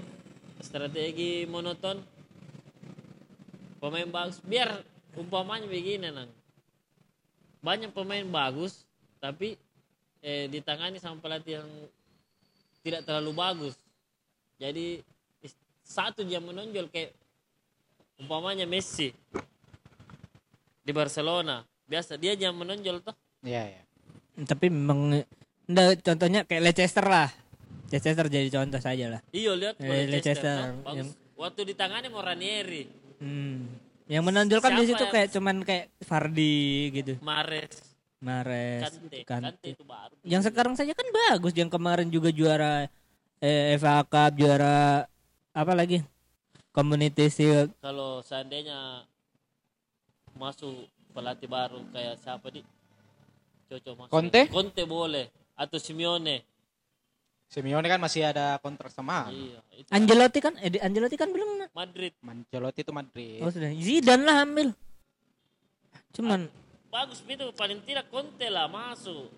strategi 0.60 1.48
monoton 1.48 2.02
pemain 3.78 4.10
bagus 4.10 4.42
biar 4.44 4.84
umpamanya 5.16 5.70
begini 5.70 6.10
nang. 6.12 6.30
Banyak 7.64 7.92
pemain 7.94 8.26
bagus 8.28 8.86
tapi 9.18 9.58
eh, 10.22 10.46
ditangani 10.52 11.02
sama 11.02 11.18
pelatih 11.22 11.64
yang 11.64 11.70
tidak 12.84 13.04
terlalu 13.04 13.32
bagus. 13.34 13.76
Jadi 14.58 15.02
satu 15.88 16.28
jam 16.28 16.44
menonjol 16.44 16.92
kayak 16.92 17.16
umpamanya 18.20 18.68
Messi 18.68 19.14
di 20.84 20.92
Barcelona. 20.92 21.64
Biasa 21.88 22.20
dia 22.20 22.36
jam 22.36 22.56
menonjol 22.58 23.00
toh. 23.00 23.16
Iya, 23.44 23.64
iya. 23.64 23.87
Tapi 24.38 24.70
memang 24.70 25.17
ndak 25.65 26.00
contohnya 26.00 26.44
kayak 26.44 26.62
Leicester 26.63 27.01
lah. 27.01 27.29
Leicester 27.88 28.27
jadi 28.27 28.48
contoh 28.48 28.77
saja 28.77 29.06
lah. 29.10 29.22
iyo 29.32 29.56
lihat 29.56 29.75
Eh, 29.77 29.88
kalau 29.88 30.12
Leicester, 30.12 30.56
toh, 30.60 30.84
bagus. 30.84 30.98
yang- 30.98 31.13
waktu 31.36 31.62
ditangani 31.65 32.08
mau 32.08 32.22
Ranieri 32.22 32.84
Hmm. 33.17 33.65
Yang 34.06 34.24
menonjolkan 34.24 34.72
di 34.74 34.86
situ 34.86 35.01
yang- 35.01 35.12
kayak 35.12 35.29
cuman 35.32 35.56
kayak 35.62 35.86
Fardi 36.00 36.58
gitu. 36.91 37.13
Mares 37.20 37.98
Mares, 38.17 38.82
Kante 38.84 39.20
Kante. 39.22 39.46
Kante 39.51 39.67
itu 39.72 39.84
baru 39.84 40.13
Yang 40.22 40.41
sekarang 40.48 40.74
saja 40.74 40.89
kan 40.91 41.06
bagus. 41.08 41.53
Yang 41.53 41.70
kemarin 41.70 42.08
juga 42.08 42.29
juara 42.29 42.86
eh, 43.38 43.74
FA 43.74 44.01
Cup, 44.01 44.34
juara 44.36 45.06
apa 45.51 45.74
lagi? 45.74 46.01
Community 46.72 47.25
Shield. 47.27 47.74
kalau 47.77 48.22
seandainya 48.22 49.01
masuk 50.34 50.86
pelatih 51.10 51.46
baru 51.48 51.82
kayak 51.89 52.17
siapa 52.17 52.48
di 52.48 52.62
cocok 53.68 53.94
masuk 53.98 54.12
Conte? 54.12 54.42
Conte 54.48 54.84
boleh 54.84 55.26
atau 55.54 55.78
Simeone 55.78 56.42
Simeone 57.48 57.88
kan 57.88 57.96
masih 57.98 58.28
ada 58.28 58.60
kontrak 58.60 58.92
sama 58.92 59.32
iya 59.32 59.60
itu 59.72 59.88
Angelotti 59.88 60.40
kan, 60.40 60.54
eh, 60.60 60.68
di- 60.68 60.82
Angelotti 60.82 61.16
kan 61.16 61.32
belum. 61.32 61.68
Madrid 61.72 62.12
Ancelotti 62.20 62.82
itu 62.82 62.92
Madrid. 62.92 63.40
Oh 63.40 63.48
sudah. 63.48 63.72
Zidane 63.72 64.24
lah 64.24 64.44
ambil. 64.44 64.76
Cuman 66.12 66.52
bagus 66.88 67.20
itu 67.22 67.46
paling 67.54 67.80
tidak 67.84 68.08
Conte 68.08 68.48
lah 68.48 68.68
masuk 68.68 69.32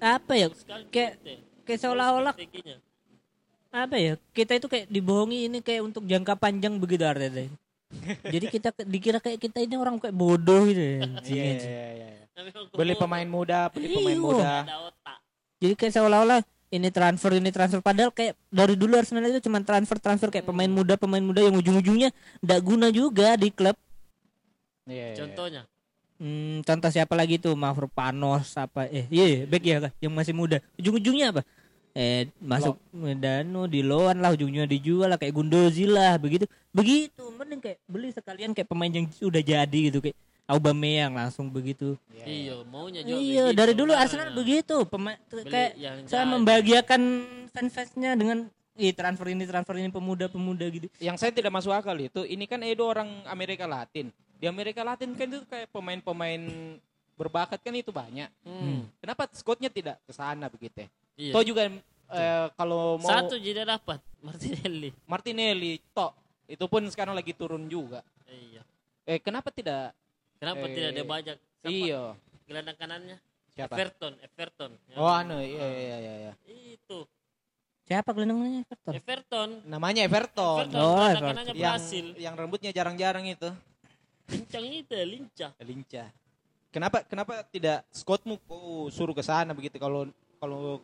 apa 0.00 0.32
ya? 0.32 0.46
Kayak 0.88 1.20
kayak 1.68 1.78
seolah-olah 1.78 2.32
apa 3.70 3.96
ya? 3.96 4.16
Kita 4.32 4.56
itu 4.56 4.66
kayak 4.66 4.88
dibohongi 4.88 5.46
ini 5.46 5.58
kayak 5.60 5.84
untuk 5.84 6.02
jangka 6.02 6.34
panjang 6.34 6.80
begitu 6.80 7.04
Arteta. 7.04 7.44
ini. 7.44 7.56
Jadi 8.34 8.46
kita 8.48 8.68
dikira 8.86 9.18
kayak 9.18 9.36
kita 9.36 9.58
ini 9.60 9.76
orang 9.76 10.00
kayak 10.00 10.16
bodoh 10.16 10.64
gitu 10.64 10.80
ya. 10.80 10.96
anjing, 11.04 11.36
Iya, 11.36 11.44
iya, 11.60 11.86
iya, 11.92 12.08
iya. 12.16 12.24
Beli 12.74 12.94
pemain 12.96 13.28
muda, 13.28 13.68
beli 13.68 13.88
pemain 13.92 14.16
Iya. 14.16 14.22
muda. 14.22 14.52
Jadi 15.60 15.74
kayak 15.76 15.92
seolah-olah 15.92 16.40
ini 16.70 16.88
transfer 16.94 17.34
ini 17.34 17.50
transfer 17.50 17.82
padahal 17.82 18.14
kayak 18.14 18.38
dari 18.48 18.78
dulu 18.78 18.94
Arsenal 18.94 19.26
itu 19.26 19.42
cuma 19.42 19.58
transfer 19.60 19.98
transfer 19.98 20.30
kayak 20.30 20.46
pemain 20.46 20.70
muda 20.70 20.94
pemain 20.94 21.20
muda 21.20 21.42
yang 21.42 21.58
ujung-ujungnya 21.58 22.14
ndak 22.40 22.60
guna 22.62 22.88
juga 22.94 23.34
di 23.34 23.50
klub. 23.50 23.74
Iya, 24.86 25.14
iya. 25.14 25.18
contohnya 25.18 25.62
Hmm, 26.20 26.60
contoh 26.68 26.92
siapa 26.92 27.16
lagi 27.16 27.40
tuh 27.40 27.56
Mafro 27.56 27.88
Panos 27.88 28.52
apa 28.52 28.84
eh 28.92 29.08
iya 29.08 29.48
back 29.48 29.64
ya 29.64 29.76
kan 29.88 29.92
yang 30.04 30.12
masih 30.12 30.36
muda. 30.36 30.60
Ujung-ujungnya 30.76 31.32
apa? 31.32 31.42
Eh 31.96 32.28
masuk 32.44 32.76
Dano 33.16 33.64
di 33.64 33.80
loan 33.80 34.20
lah 34.20 34.36
ujungnya 34.36 34.68
dijual 34.68 35.08
lah 35.08 35.16
kayak 35.16 35.32
Gundozi 35.32 35.88
lah 35.88 36.20
begitu. 36.20 36.44
Begitu 36.76 37.24
mending 37.40 37.64
kayak 37.64 37.80
beli 37.88 38.12
sekalian 38.12 38.52
kayak 38.52 38.68
pemain 38.68 38.92
yang 38.92 39.08
sudah 39.08 39.40
jadi 39.40 39.78
gitu 39.88 40.04
kayak 40.04 40.12
Aubameyang 40.50 41.14
langsung 41.14 41.46
begitu. 41.46 41.94
iya 42.26 42.58
maunya 42.66 43.00
juga 43.06 43.16
Iya, 43.16 43.44
begitu 43.48 43.58
dari 43.58 43.72
dulu 43.72 43.92
sebenarnya. 43.94 44.10
Arsenal 44.10 44.30
begitu, 44.34 44.76
pemain 44.90 45.16
Beli 45.30 45.42
kayak 45.46 45.72
saya 46.10 46.24
membahagiakan 46.26 47.02
fans-fansnya 47.54 48.12
dengan 48.18 48.38
Ih, 48.80 48.96
transfer 48.96 49.28
ini 49.28 49.44
transfer 49.44 49.76
ini 49.76 49.92
pemuda-pemuda 49.92 50.64
gitu. 50.72 50.88
Yang 51.04 51.16
saya 51.20 51.32
tidak 51.36 51.52
masuk 51.52 51.68
akal 51.68 51.92
itu, 52.00 52.24
ini 52.24 52.48
kan 52.48 52.64
Edo 52.64 52.88
orang 52.88 53.08
Amerika 53.28 53.68
Latin. 53.68 54.08
Di 54.40 54.48
Amerika 54.48 54.80
Latin 54.80 55.12
kan 55.12 55.28
itu 55.28 55.44
kayak 55.44 55.68
pemain-pemain 55.68 56.40
berbakat 57.12 57.60
kan 57.60 57.76
itu 57.76 57.92
banyak. 57.92 58.32
Hmm. 58.40 58.88
Kenapa 58.96 59.28
Scottnya 59.36 59.68
tidak 59.68 60.00
ke 60.08 60.12
sana 60.16 60.48
begitu? 60.48 60.80
ya? 60.80 60.88
Iya. 61.20 61.32
Toh 61.36 61.44
juga 61.44 61.68
eh, 61.68 62.46
kalau 62.56 62.96
mau 62.96 63.10
Satu 63.12 63.36
tidak 63.36 63.68
dapat 63.68 64.00
Martinelli. 64.24 64.90
Martinelli, 65.04 65.72
toh 65.92 66.16
itu 66.48 66.64
pun 66.64 66.80
sekarang 66.88 67.12
lagi 67.12 67.36
turun 67.36 67.68
juga. 67.68 68.00
Iya. 68.24 68.64
Eh 69.04 69.20
kenapa 69.20 69.52
tidak? 69.52 69.92
Kenapa 70.40 70.64
Eh, 70.64 70.72
tidak 70.72 70.88
ada 70.90 71.02
banyak? 71.04 71.36
Siapa? 71.60 71.68
Iya. 71.68 72.02
Gelandang 72.48 72.76
kanannya? 72.80 73.16
Siapa? 73.52 73.74
Everton, 73.76 74.12
Everton. 74.18 74.70
Yang- 74.88 74.96
Oh 74.96 75.10
anu, 75.10 75.36
iya 75.36 75.66
iya 75.68 75.96
iya. 75.98 76.14
iya. 76.18 76.32
Itu. 76.48 77.04
Siapa 77.84 78.08
gelandangnya 78.10 78.64
Everton? 78.64 78.92
Everton. 78.96 79.48
Namanya 79.68 80.00
Everton. 80.00 80.64
Everton, 80.64 80.80
Oh, 80.80 81.04
Everton. 81.04 81.28
kanannya 81.28 81.52
Yang 81.52 81.60
Brasil. 81.60 82.06
yang 82.16 82.34
rambutnya 82.34 82.70
jarang-jarang 82.72 83.28
itu. 83.28 83.50
Lincah 84.26 84.62
itu, 84.62 84.92
ya, 84.94 85.04
lincah. 85.04 85.50
Lincah. 85.60 86.08
Kenapa 86.70 87.02
kenapa 87.02 87.42
tidak 87.44 87.82
Scottmu 87.90 88.38
kau 88.40 88.86
suruh 88.88 89.10
ke 89.10 89.20
sana 89.20 89.50
begitu 89.50 89.74
kalau 89.76 90.06
kalau 90.38 90.78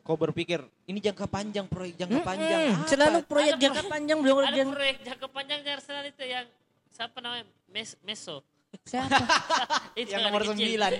kau 0.00 0.14
berpikir 0.16 0.62
ini 0.86 0.96
jangka 0.96 1.26
panjang 1.26 1.66
proyek 1.66 1.98
jangka 1.98 2.22
panjang 2.22 2.60
Hmm, 2.70 2.86
selalu 2.86 3.18
proyek 3.24 3.52
Ada 3.52 3.62
jangka 3.66 3.82
panjang 3.84 4.18
belum 4.18 4.36
Ada 4.40 4.62
proyek 4.64 4.96
jangka 5.02 5.26
panjang 5.28 5.58
di 5.60 5.68
Arsenal 5.68 6.06
itu 6.06 6.22
yang 6.22 6.46
siapa 6.88 7.18
namanya? 7.18 7.50
Mes 7.66 7.98
Meso. 8.00 8.46
Siapa? 8.88 9.18
Itu 10.00 10.16
Yang 10.16 10.22
nomor 10.28 10.42
sembilan. 10.48 10.90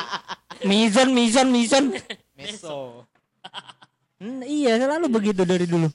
Mizon, 0.68 1.08
Mizon, 1.12 1.48
Mizon. 1.52 1.84
Meso. 2.38 3.04
Hmm, 4.22 4.40
iya, 4.46 4.78
selalu 4.78 5.06
begitu 5.10 5.42
dari 5.42 5.66
dulu. 5.66 5.90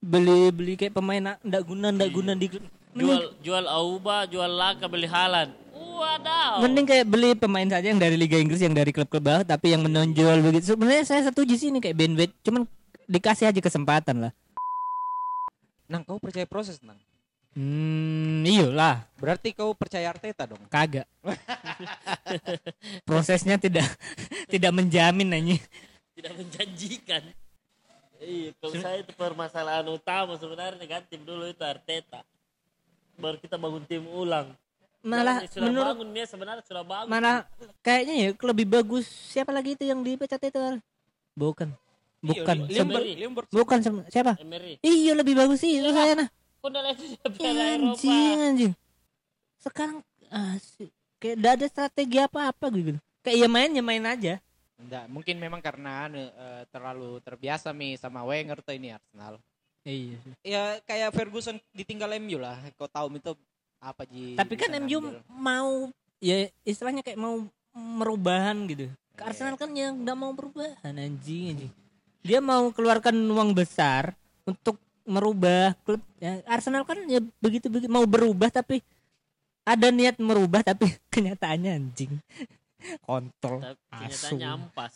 Beli 0.00 0.48
beli 0.48 0.74
kayak 0.80 0.96
pemain 0.96 1.36
ndak 1.44 1.62
guna 1.66 1.92
ndak 1.92 2.10
guna 2.14 2.32
di. 2.32 2.48
Jual 2.90 3.36
jual 3.44 3.64
Auba, 3.68 4.24
jual 4.26 4.48
Laka, 4.50 4.88
beli 4.88 5.06
Halan. 5.06 5.52
Wadaw. 5.76 6.64
Mending 6.64 6.86
kayak 6.88 7.06
beli 7.06 7.36
pemain 7.36 7.68
saja 7.68 7.92
yang 7.92 8.00
dari 8.00 8.16
Liga 8.16 8.40
Inggris 8.40 8.64
yang 8.64 8.72
dari 8.72 8.90
klub-klub 8.90 9.20
bawah 9.20 9.44
tapi 9.44 9.76
yang 9.76 9.84
menonjol 9.84 10.40
begitu. 10.40 10.72
Sebenarnya 10.72 11.04
saya 11.04 11.22
setuju 11.28 11.54
sih 11.60 11.68
ini 11.68 11.78
kayak 11.84 11.96
Ben 11.96 12.16
White, 12.16 12.40
cuman 12.40 12.64
dikasih 13.04 13.52
aja 13.52 13.60
kesempatan 13.60 14.28
lah. 14.28 14.32
Nang 15.90 16.06
kau 16.06 16.22
percaya 16.22 16.46
proses 16.48 16.80
nang? 16.80 16.96
Hmm, 17.50 18.46
iyalah, 18.46 19.10
Berarti 19.18 19.50
kau 19.50 19.74
percaya 19.74 20.06
Arteta 20.06 20.46
dong? 20.46 20.62
kagak. 20.70 21.04
Prosesnya 23.02 23.56
tidak 23.56 23.86
tidak 24.46 24.70
menjamin 24.70 25.26
nanya. 25.26 25.58
tidak 26.14 26.32
menjanjikan. 26.36 27.22
Iya, 28.20 28.52
kalau 28.54 28.74
saya 28.76 28.96
itu 29.00 29.12
permasalahan 29.14 29.86
utama 29.88 30.36
sebenarnya 30.36 30.84
kan 30.84 31.02
tim 31.04 31.20
dulu 31.20 31.48
itu 31.48 31.60
Arteta. 31.60 32.20
Baru 33.16 33.36
kita 33.36 33.56
bangun 33.56 33.84
tim 33.84 34.04
ulang. 34.06 34.52
malah 35.00 35.40
Jangan, 35.40 35.48
sudah 35.50 35.64
menurut 35.66 35.88
bangun 35.90 36.08
dia 36.12 36.26
sebenarnya 36.28 36.62
sudah 36.62 36.84
bagus. 36.84 37.08
malah 37.08 37.36
kayaknya 37.80 38.14
ya 38.14 38.28
lebih 38.36 38.66
bagus 38.68 39.08
siapa 39.08 39.48
lagi 39.48 39.72
itu 39.72 39.88
yang 39.88 40.04
dipecat 40.04 40.36
itu 40.38 40.60
Al? 40.60 40.76
bukan 41.32 41.72
bukan 42.20 42.68
Iya, 42.68 42.84
Limburg, 42.84 43.04
Limburg. 43.16 43.46
bukan 43.48 43.78
sem- 43.80 44.04
siapa 44.06 44.36
Emery. 44.36 44.76
iya 44.84 45.16
lebih 45.16 45.32
bagus 45.32 45.64
sih 45.64 45.80
itu 45.80 45.88
saya 45.88 46.20
nah 46.20 46.28
Udah 46.60 46.80
Iya, 47.36 47.50
Eropa? 47.74 47.96
anjing 47.96 48.38
anjing 48.42 48.72
sekarang 49.56 50.00
ah, 50.28 50.56
si- 50.56 50.88
kayak 51.16 51.36
gak 51.36 51.52
ada 51.54 51.66
strategi 51.68 52.16
apa-apa 52.16 52.66
gitu 52.70 52.96
kayak 53.20 53.36
ya 53.38 53.48
main 53.48 53.70
ya 53.70 53.82
main 53.82 54.04
aja 54.04 54.34
Nggak, 54.80 55.04
mungkin 55.06 55.36
memang 55.36 55.60
karena 55.60 56.08
eh, 56.08 56.64
terlalu 56.68 57.20
terbiasa 57.20 57.68
mi 57.70 57.92
sama 57.94 58.24
Wenger 58.24 58.64
tuh 58.64 58.72
ini 58.72 58.88
Arsenal. 58.90 59.36
iya 59.82 60.16
Ya 60.40 60.62
kayak 60.80 61.12
Ferguson 61.12 61.60
ditinggal 61.70 62.16
MU 62.16 62.40
lah. 62.40 62.56
Kau 62.74 62.88
tahu 62.88 63.12
itu 63.12 63.36
apa 63.76 64.04
ji? 64.04 64.36
tapi 64.36 64.56
kan 64.56 64.72
MU 64.78 65.00
mau 65.26 65.92
ya 66.16 66.48
istilahnya 66.62 67.00
kayak 67.00 67.16
mau 67.16 67.44
merubahan 67.72 68.56
gitu 68.66 68.88
ke 69.12 69.20
Iya. 69.20 69.28
Arsenal 69.28 69.56
kan 69.56 69.68
yang 69.72 70.00
nggak 70.00 70.16
mau 70.16 70.32
perubahan 70.32 70.94
anjing 70.94 71.52
anjing 71.52 71.72
dia 72.20 72.40
mau 72.40 72.68
keluarkan 72.68 73.16
uang 73.20 73.52
besar 73.52 74.16
untuk 74.44 74.80
merubah 75.10 75.74
klub 75.82 75.98
ya, 76.22 76.38
Arsenal 76.46 76.86
kan 76.86 77.02
ya 77.10 77.18
begitu 77.42 77.66
begitu 77.66 77.90
mau 77.90 78.06
berubah 78.06 78.48
tapi 78.48 78.80
ada 79.66 79.90
niat 79.90 80.16
merubah 80.22 80.62
tapi 80.62 80.86
kenyataannya 81.14 81.70
anjing 81.74 82.14
kontol 83.04 83.60
Tapi 83.60 83.76
asu 84.08 84.32
kenyataannya 84.32 84.48
ampas. 84.48 84.94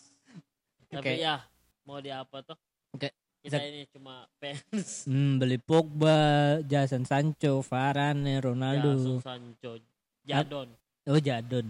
Tapi 0.89 1.11
Oke. 1.11 1.13
ya 1.21 1.43
mau 1.85 1.99
di 2.01 2.09
apa 2.09 2.41
tuh? 2.41 2.57
Oke. 2.95 3.13
Kita 3.45 3.61
Zak- 3.61 3.69
ini 3.69 3.85
cuma 3.93 4.25
fans. 4.41 5.05
Hmm, 5.11 5.37
beli 5.37 5.61
Pogba, 5.61 6.17
Jason 6.65 7.05
Sancho, 7.05 7.61
Varane, 7.61 8.41
Ronaldo. 8.41 8.97
Jason 8.97 9.21
Sancho, 9.21 9.73
Jadon, 10.25 10.69
Oh 11.05 11.21
Jadon. 11.21 11.67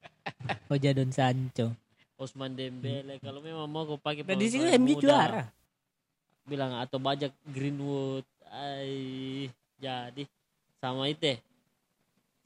Oh 0.72 0.78
Jadon 0.80 1.12
Sancho. 1.12 1.76
Osman 2.16 2.56
Dembele. 2.56 3.20
Kalau 3.20 3.44
memang 3.44 3.68
mau 3.68 3.84
kau 3.84 4.00
pakai 4.00 4.24
Prediksi 4.24 4.56
pemain 4.56 4.80
MU 4.80 4.96
juara. 4.96 5.44
Bilang 6.46 6.78
atau 6.78 6.96
bajak 6.96 7.34
Greenwood. 7.44 8.22
Ay, 8.48 9.50
jadi 9.76 10.24
sama 10.78 11.10
itu. 11.10 11.34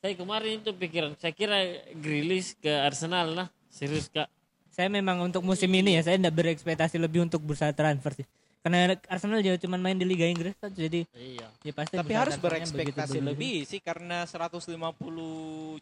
Saya 0.00 0.16
kemarin 0.16 0.64
itu 0.64 0.72
pikiran, 0.72 1.12
saya 1.20 1.36
kira 1.36 1.60
Grilis 1.92 2.56
ke 2.56 2.72
Arsenal 2.72 3.36
lah. 3.36 3.48
Serius 3.68 4.08
kak. 4.08 4.32
Saya 4.72 4.88
memang 4.88 5.20
untuk 5.20 5.44
musim 5.44 5.68
ini 5.70 6.00
ya 6.00 6.02
saya 6.02 6.16
tidak 6.16 6.32
berekspektasi 6.32 6.96
lebih 6.96 7.28
untuk 7.28 7.44
bursa 7.44 7.68
transfer 7.70 8.16
sih. 8.16 8.26
Karena 8.60 8.92
Arsenal 9.08 9.40
juga 9.40 9.56
cuma 9.56 9.76
main 9.76 9.96
di 9.96 10.04
Liga 10.04 10.24
Inggris 10.24 10.52
kan, 10.56 10.68
jadi 10.68 11.08
Iya. 11.16 11.48
ya 11.64 11.72
pasti 11.72 11.96
Tapi 11.96 12.12
harus 12.12 12.36
berekspektasi 12.36 13.20
lebih 13.20 13.64
sih 13.64 13.80
karena 13.80 14.28
150 14.28 14.68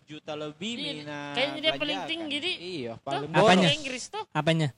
juta 0.02 0.38
lebih 0.38 0.78
Iya, 0.78 0.86
Mina. 1.02 1.20
kayaknya 1.34 1.58
dia 1.58 1.72
paling 1.74 1.78
belanjakan. 1.82 2.10
tinggi, 2.10 2.36
Di. 2.38 2.52
Iya, 2.54 2.92
Toh, 2.94 3.02
paling 3.02 3.30
Apanya? 3.34 3.68
Inggris 3.74 4.04
tuh 4.06 4.24
Apanya? 4.30 4.68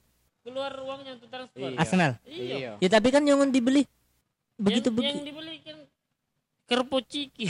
Keluar 0.41 0.73
uangnya 0.73 1.11
untuk 1.17 1.29
transfer. 1.29 1.59
Iya. 1.61 1.77
Arsenal. 1.77 2.11
Iya. 2.25 2.55
Iya. 2.57 2.71
Ya 2.81 2.89
tapi 2.89 3.07
kan 3.13 3.21
yang 3.21 3.41
dibeli 3.49 3.85
begitu 4.61 4.89
yang, 4.89 4.97
begitu. 4.97 5.15
yang 5.17 5.25
dibeli 5.25 5.55
kan 5.65 5.77
kerpo 6.69 6.97
ciki 7.01 7.45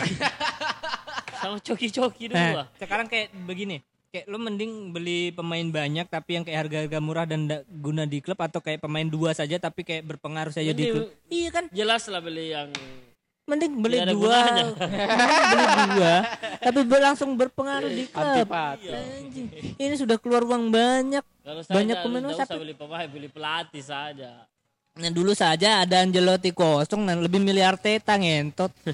sama 1.41 1.57
coki-coki 1.59 2.31
dulu 2.31 2.37
Nah, 2.37 2.63
ah. 2.63 2.67
sekarang 2.77 3.07
kayak 3.09 3.33
begini. 3.45 3.81
Kayak 4.11 4.27
lu 4.27 4.43
mending 4.43 4.91
beli 4.91 5.31
pemain 5.31 5.63
banyak 5.63 6.03
tapi 6.11 6.35
yang 6.35 6.43
kayak 6.43 6.67
harga-harga 6.67 6.99
murah 6.99 7.23
dan 7.23 7.47
ndak 7.47 7.63
guna 7.71 8.03
di 8.03 8.19
klub 8.19 8.35
atau 8.43 8.59
kayak 8.59 8.83
pemain 8.83 9.07
dua 9.07 9.31
saja 9.31 9.55
tapi 9.55 9.87
kayak 9.87 10.03
berpengaruh 10.03 10.51
saja 10.51 10.75
di 10.75 10.83
Mending- 10.83 10.95
klub. 10.99 11.31
Iya 11.31 11.49
kan? 11.49 11.63
jelas 11.71 12.03
lah 12.11 12.19
beli 12.19 12.51
yang 12.51 12.67
Mending 13.47 13.73
beli 13.79 13.97
dua. 14.03 14.15
gunanya. 14.15 14.63
Beli 15.51 15.65
dua 15.95 16.15
tapi 16.59 16.79
langsung 16.87 17.29
berpengaruh 17.35 17.87
di 17.87 18.03
klub. 18.05 18.23
Antipati. 18.35 18.87
Anjing. 18.91 19.47
Ini 19.79 19.95
sudah 19.95 20.19
keluar 20.19 20.43
uang 20.43 20.69
banyak. 20.69 21.23
Kalau 21.41 21.61
Banyak 21.65 21.97
pemain 21.99 22.25
usah 22.27 22.45
beli 22.47 22.73
pemain 22.73 23.07
beli 23.07 23.27
pelatih 23.27 23.81
saja 23.81 24.45
Nah 24.91 25.07
dulu 25.07 25.31
saja 25.31 25.81
ada 25.81 26.03
Angelotti 26.03 26.51
kosong 26.51 27.07
dan 27.07 27.23
lebih 27.23 27.39
milih 27.39 27.63
Arteta 27.63 28.19
ngentot. 28.19 28.75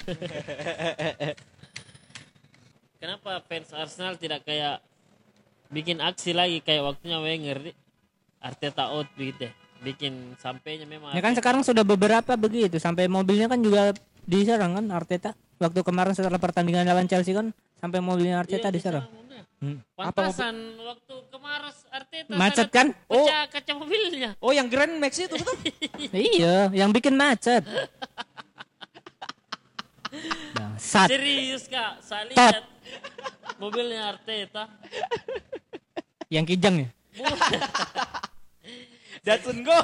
kenapa 2.97 3.41
fans 3.43 3.73
Arsenal 3.73 4.13
tidak 4.15 4.43
kayak 4.43 4.77
bikin 5.67 5.97
aksi 5.97 6.31
lagi 6.31 6.62
kayak 6.62 6.86
waktunya 6.86 7.17
Wenger 7.17 7.73
Arteta 8.38 8.89
out 8.89 9.10
begitu 9.13 9.49
ya. 9.49 9.53
bikin 9.77 10.38
sampainya 10.38 10.86
memang 10.86 11.12
Ya 11.12 11.19
kan 11.19 11.33
Arteta- 11.33 11.41
sekarang 11.41 11.62
sudah 11.62 11.81
beberapa 11.81 12.33
begitu 12.33 12.77
sampai 12.77 13.05
mobilnya 13.05 13.45
kan 13.45 13.60
juga 13.60 13.93
diserang 14.23 14.75
kan 14.75 14.86
Arteta. 14.91 15.31
Waktu 15.57 15.81
kemarin 15.81 16.13
setelah 16.13 16.38
pertandingan 16.38 16.86
lawan 16.86 17.07
Chelsea 17.07 17.33
kan 17.33 17.49
sampai 17.75 17.97
mobilnya 17.99 18.38
Arteta 18.38 18.69
Iya, 18.69 18.75
diserang. 18.75 19.05
Hmm. 19.57 19.81
Pantasan 19.91 20.53
waktu 20.77 21.13
kemarin 21.27 21.73
Arteta 21.91 22.32
Macet 22.36 22.67
kan? 22.69 22.88
Pecah 23.08 23.43
kaca 23.50 23.71
mobilnya. 23.76 24.36
Oh, 24.43 24.52
yang 24.52 24.67
Grand 24.67 24.91
Max 25.00 25.17
itu 25.17 25.36
betul? 25.36 25.56
iya, 26.34 26.69
yang 26.71 26.91
bikin 26.91 27.15
macet. 27.15 27.63
Bangsat. 30.56 31.08
Serius 31.12 31.67
kak, 31.67 32.00
saya 32.02 32.23
Tot. 32.32 32.36
lihat 32.36 32.63
mobilnya 33.60 34.15
Arteta. 34.15 34.71
Yang 36.28 36.45
kijang 36.56 36.76
ya? 36.84 36.89
Datsun 39.26 39.65
go. 39.65 39.80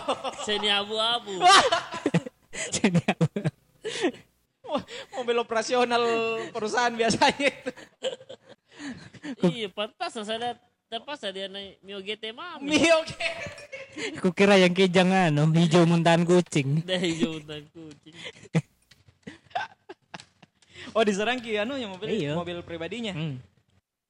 Seni 0.48 0.72
abu-abu. 0.72 1.44
Jadi 2.76 3.02
apa? 3.04 3.28
Mobil 5.20 5.38
operasional 5.38 6.04
perusahaan 6.50 6.94
biasanya 6.94 7.50
itu. 7.52 7.72
iya, 9.52 9.68
pantas 9.70 10.18
saya 10.18 10.40
lihat 10.40 10.60
terpaksa 10.94 11.34
dia 11.34 11.50
naik 11.50 11.82
Mio 11.82 11.98
GT 12.00 12.30
Mami. 12.30 12.70
Mi 12.70 12.86
oke. 12.94 13.30
Kukira 14.22 14.56
yang 14.56 14.72
kijang 14.72 15.10
anu 15.10 15.50
hijau 15.52 15.84
muntahan 15.84 16.22
kucing. 16.22 16.80
Dari 16.90 17.18
juntan 17.18 17.66
kucing. 17.70 18.14
Oh, 20.94 21.02
diserang 21.02 21.40
ki 21.40 21.58
anu 21.58 21.74
yang 21.74 21.90
mobil 21.90 22.06
Iya. 22.06 22.38
mobil 22.38 22.60
pribadinya. 22.62 23.16
Hmm. 23.16 23.40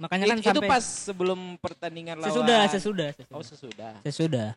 Makanya 0.01 0.25
kan 0.25 0.37
It- 0.37 0.43
itu 0.43 0.49
sampai 0.51 0.67
pas 0.67 0.83
sebelum 0.83 1.39
pertandingan 1.55 2.19
lawan 2.19 2.27
sesudah, 2.27 2.59
sesudah, 2.67 3.09
sesudah. 3.13 3.31
Oh, 3.31 3.43
sesudah. 3.45 3.93
Sesudah. 4.03 4.47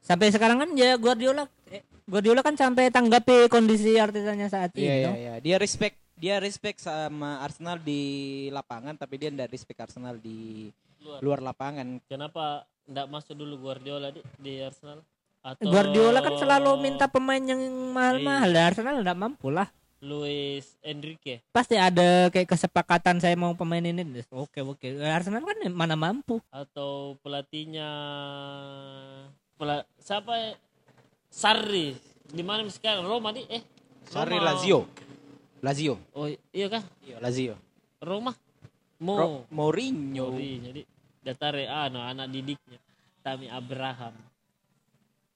Sampai 0.00 0.30
sekarang 0.30 0.62
kan 0.62 0.70
ya 0.72 0.94
Guardiola 0.94 1.50
eh, 1.68 1.82
Guardiola 2.06 2.40
kan 2.40 2.54
sampai 2.54 2.88
tanggapi 2.88 3.50
kondisi 3.50 3.98
Artetanya 3.98 4.46
saat 4.46 4.72
Iya, 4.72 4.80
itu. 4.80 4.88
iya, 4.88 5.10
iya. 5.12 5.34
Dia 5.42 5.56
respect 5.58 5.98
dia 6.16 6.40
respect 6.40 6.80
sama 6.80 7.44
Arsenal 7.44 7.76
di 7.76 8.00
lapangan 8.48 8.96
tapi 8.96 9.20
dia 9.20 9.28
enggak 9.28 9.52
respect 9.52 9.76
Arsenal 9.82 10.16
di 10.16 10.70
Luar. 11.06 11.18
luar 11.22 11.40
lapangan. 11.40 12.02
Kenapa 12.04 12.44
enggak 12.84 13.06
masuk 13.06 13.34
dulu 13.34 13.54
Guardiola 13.62 14.10
di, 14.10 14.20
di 14.36 14.58
Arsenal? 14.58 15.00
Atau 15.40 15.70
Guardiola 15.70 16.18
kan 16.18 16.34
selalu 16.34 16.70
minta 16.76 17.06
pemain 17.06 17.38
yang 17.38 17.62
mahal-mahal. 17.94 18.50
Iya. 18.50 18.66
Arsenal 18.66 18.98
enggak 18.98 19.16
mampu 19.16 19.48
lah. 19.48 19.70
Luis 19.96 20.76
Enrique. 20.82 21.40
Pasti 21.48 21.74
ada 21.74 22.28
kayak 22.28 22.46
kesepakatan 22.46 23.16
saya 23.16 23.32
mau 23.32 23.54
pemain 23.54 23.80
ini. 23.80 24.02
Oke, 24.28 24.60
oke. 24.60 24.86
Arsenal 25.00 25.40
kan 25.40 25.56
mana 25.70 25.94
mampu. 25.94 26.42
atau 26.50 27.14
pelatihnya 27.22 27.88
pela, 29.56 29.82
siapa 29.96 30.32
ya? 30.36 30.50
Sarri 31.26 31.92
di 32.26 32.42
mana 32.42 32.64
sekarang 32.66 33.04
Roma 33.04 33.30
di 33.30 33.44
eh 33.46 33.60
Sarri 34.06 34.36
Roma. 34.36 34.52
Lazio. 34.52 34.78
Lazio. 35.60 35.94
oh 36.12 36.28
iya 36.50 36.66
kah 36.68 36.84
Iya, 37.02 37.16
Lazio. 37.18 37.54
Roma 37.98 38.32
Mo 38.96 39.12
Ro- 39.14 39.44
Mourinho. 39.50 40.32
Mori 40.32 40.52
jadi 40.62 40.82
datare 41.26 41.66
ano 41.66 41.98
anak 41.98 42.30
didiknya 42.30 42.78
Tami 43.20 43.50
Abraham 43.50 44.14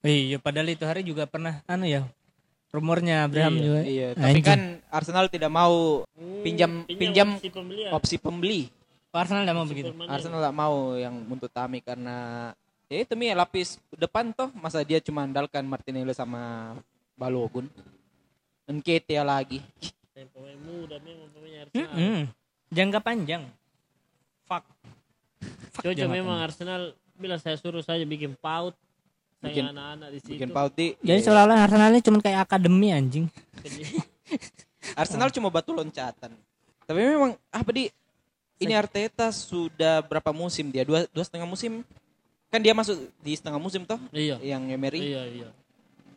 Iya, 0.01 0.39
padahal 0.39 0.71
itu 0.71 0.81
hari 0.81 1.05
juga 1.05 1.29
pernah 1.29 1.61
anu 1.67 1.85
ya. 1.85 2.01
Rumornya 2.71 3.21
Abraham 3.21 3.53
Iya, 3.53 3.61
juga. 3.61 3.79
Iya, 3.83 4.07
tapi 4.15 4.25
Anjing. 4.33 4.45
kan 4.47 4.59
Arsenal 4.89 5.25
tidak 5.27 5.51
mau 5.51 6.01
Pinjam- 6.41 6.87
pinjam 6.89 7.29
opsi 7.35 7.51
pembelian 7.51 7.91
opsi 7.93 8.15
pembeli. 8.17 8.61
Oh, 9.11 9.19
Arsenal 9.19 9.43
enggak 9.43 9.53
mau 9.53 9.61
Opsi 9.61 9.73
begitu. 9.75 9.91
permanen. 9.91 10.09
Arsenal 10.09 10.39
tidak 10.39 10.57
mau 10.57 10.75
yang 10.95 11.15
untuk 11.27 11.51
Tami 11.51 11.79
karena 11.79 12.17
ya 12.87 12.97
itu 12.97 13.13
mi 13.13 13.29
lapis 13.29 13.75
depan 13.93 14.31
toh 14.31 14.49
masa 14.55 14.81
dia 14.81 14.97
cuma 14.97 15.21
andalkan 15.21 15.61
Martinelli 15.61 16.15
sama 16.15 16.73
Balogun. 17.13 17.69
Enketia 18.65 19.21
lagi. 19.21 19.61
Pemain 20.15 20.57
muda 20.57 20.97
memang 20.97 21.29
pemain 21.29 21.61
Arsenal 21.61 21.93
Mm-mm. 21.93 22.19
Jangka 22.69 22.99
panjang. 22.99 23.43
Fuck. 24.43 24.65
Cocok 25.81 26.09
memang 26.09 26.37
panjang. 26.37 26.47
Arsenal 26.47 26.81
bila 27.17 27.35
saya 27.37 27.57
suruh 27.57 27.81
saja 27.81 28.05
bikin 28.05 28.37
paut 28.37 28.73
Bikin- 29.41 29.65
saya 29.65 29.73
anak-anak 29.73 30.07
di 30.13 30.19
situ 30.21 30.31
Bikin 30.37 30.49
pauti. 30.53 30.87
Jadi 31.01 31.19
seolah-olah 31.25 31.57
Arsenal 31.65 31.89
ini 31.89 32.01
cuma 32.05 32.17
kayak 32.21 32.45
akademi 32.45 32.93
anjing. 32.93 33.25
Arsenal 35.01 35.33
cuma 35.33 35.49
batu 35.49 35.73
loncatan. 35.73 36.31
Tapi 36.85 36.99
memang 37.01 37.33
apa 37.49 37.69
di 37.73 37.89
ini 38.61 38.73
Arteta 38.77 39.33
sudah 39.33 40.05
berapa 40.05 40.29
musim 40.29 40.69
dia 40.69 40.85
dua 40.85 41.09
dua 41.09 41.25
setengah 41.25 41.49
musim 41.49 41.81
kan 42.53 42.61
dia 42.61 42.77
masuk 42.77 42.93
di 43.23 43.33
setengah 43.33 43.57
musim 43.57 43.81
toh 43.89 43.97
iya 44.13 44.37
yang 44.37 44.61
Emery 44.69 45.01
iya 45.01 45.23
iya 45.25 45.49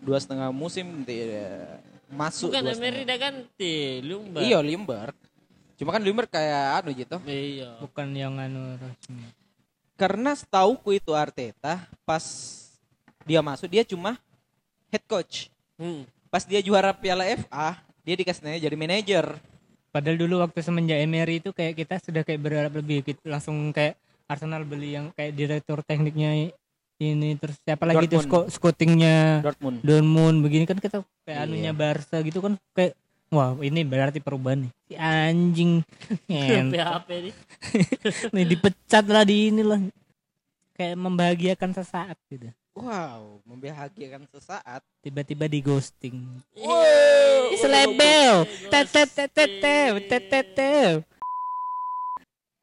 dua 0.04 0.20
setengah 0.20 0.52
musim 0.52 1.08
dia 1.08 1.80
masuk 2.12 2.52
bukan 2.52 2.68
Emery 2.68 3.08
dah 3.08 3.16
ganti 3.16 4.04
Lumba 4.04 4.44
Iya 4.44 4.60
Limberg 4.60 5.16
Cuma 5.74 5.90
kan 5.90 6.02
Limber 6.02 6.26
kayak 6.30 6.82
anu 6.82 6.94
gitu. 6.94 7.16
Iya. 7.26 7.82
Bukan 7.82 8.14
yang 8.14 8.38
anu 8.38 8.78
resmi. 8.78 9.26
Karena 9.94 10.34
setauku 10.34 10.90
itu 10.92 11.14
Arteta 11.14 11.86
pas 12.02 12.24
dia 13.22 13.40
masuk 13.40 13.70
dia 13.70 13.86
cuma 13.86 14.18
head 14.90 15.04
coach. 15.06 15.48
Hmm. 15.78 16.02
Pas 16.28 16.42
dia 16.42 16.58
juara 16.58 16.90
Piala 16.90 17.24
FA, 17.38 17.78
dia 18.02 18.14
dikasihnya 18.14 18.58
jadi 18.58 18.74
manajer. 18.74 19.38
Padahal 19.88 20.18
dulu 20.18 20.42
waktu 20.42 20.58
semenjak 20.58 20.98
Emery 20.98 21.38
itu 21.38 21.54
kayak 21.54 21.78
kita 21.78 21.94
sudah 22.02 22.26
kayak 22.26 22.42
berharap 22.42 22.72
lebih 22.74 23.06
gitu. 23.06 23.22
langsung 23.24 23.70
kayak 23.70 23.94
Arsenal 24.26 24.66
beli 24.66 24.98
yang 24.98 25.14
kayak 25.14 25.30
direktur 25.32 25.78
tekniknya 25.86 26.50
ini 26.96 27.36
terus 27.36 27.58
siapa 27.60 27.84
lagi 27.84 28.06
sco- 28.18 28.48
scoutingnya 28.48 29.42
Dortmund. 29.42 29.78
Dortmund 29.82 30.36
begini 30.42 30.64
kan 30.64 30.78
kita 30.78 31.02
kayak 31.22 31.38
Iya. 31.38 31.44
anunya 31.44 31.72
Barca 31.74 32.18
gitu 32.18 32.38
kan 32.40 32.58
kayak 32.72 32.98
wah 33.34 33.52
ini 33.58 33.82
berarti 33.82 34.22
perubahan 34.22 34.64
nih 34.64 34.72
si 34.86 34.94
anjing. 34.94 35.72
PHP 36.72 37.08
nih. 37.20 37.34
nih 38.34 38.44
dipecat 38.46 39.04
lah 39.04 39.26
di 39.26 39.50
ini 39.50 39.62
lah 39.66 39.80
kayak 40.74 40.96
membahagiakan 40.96 41.70
sesaat 41.74 42.16
gitu 42.30 42.48
Wow, 42.74 43.38
membahagiakan 43.46 44.26
sesaat. 44.34 44.82
tiba-tiba 44.98 45.46
di 45.46 45.62
ghosting 45.62 46.18
Wow. 46.58 47.54
selebel 47.54 48.48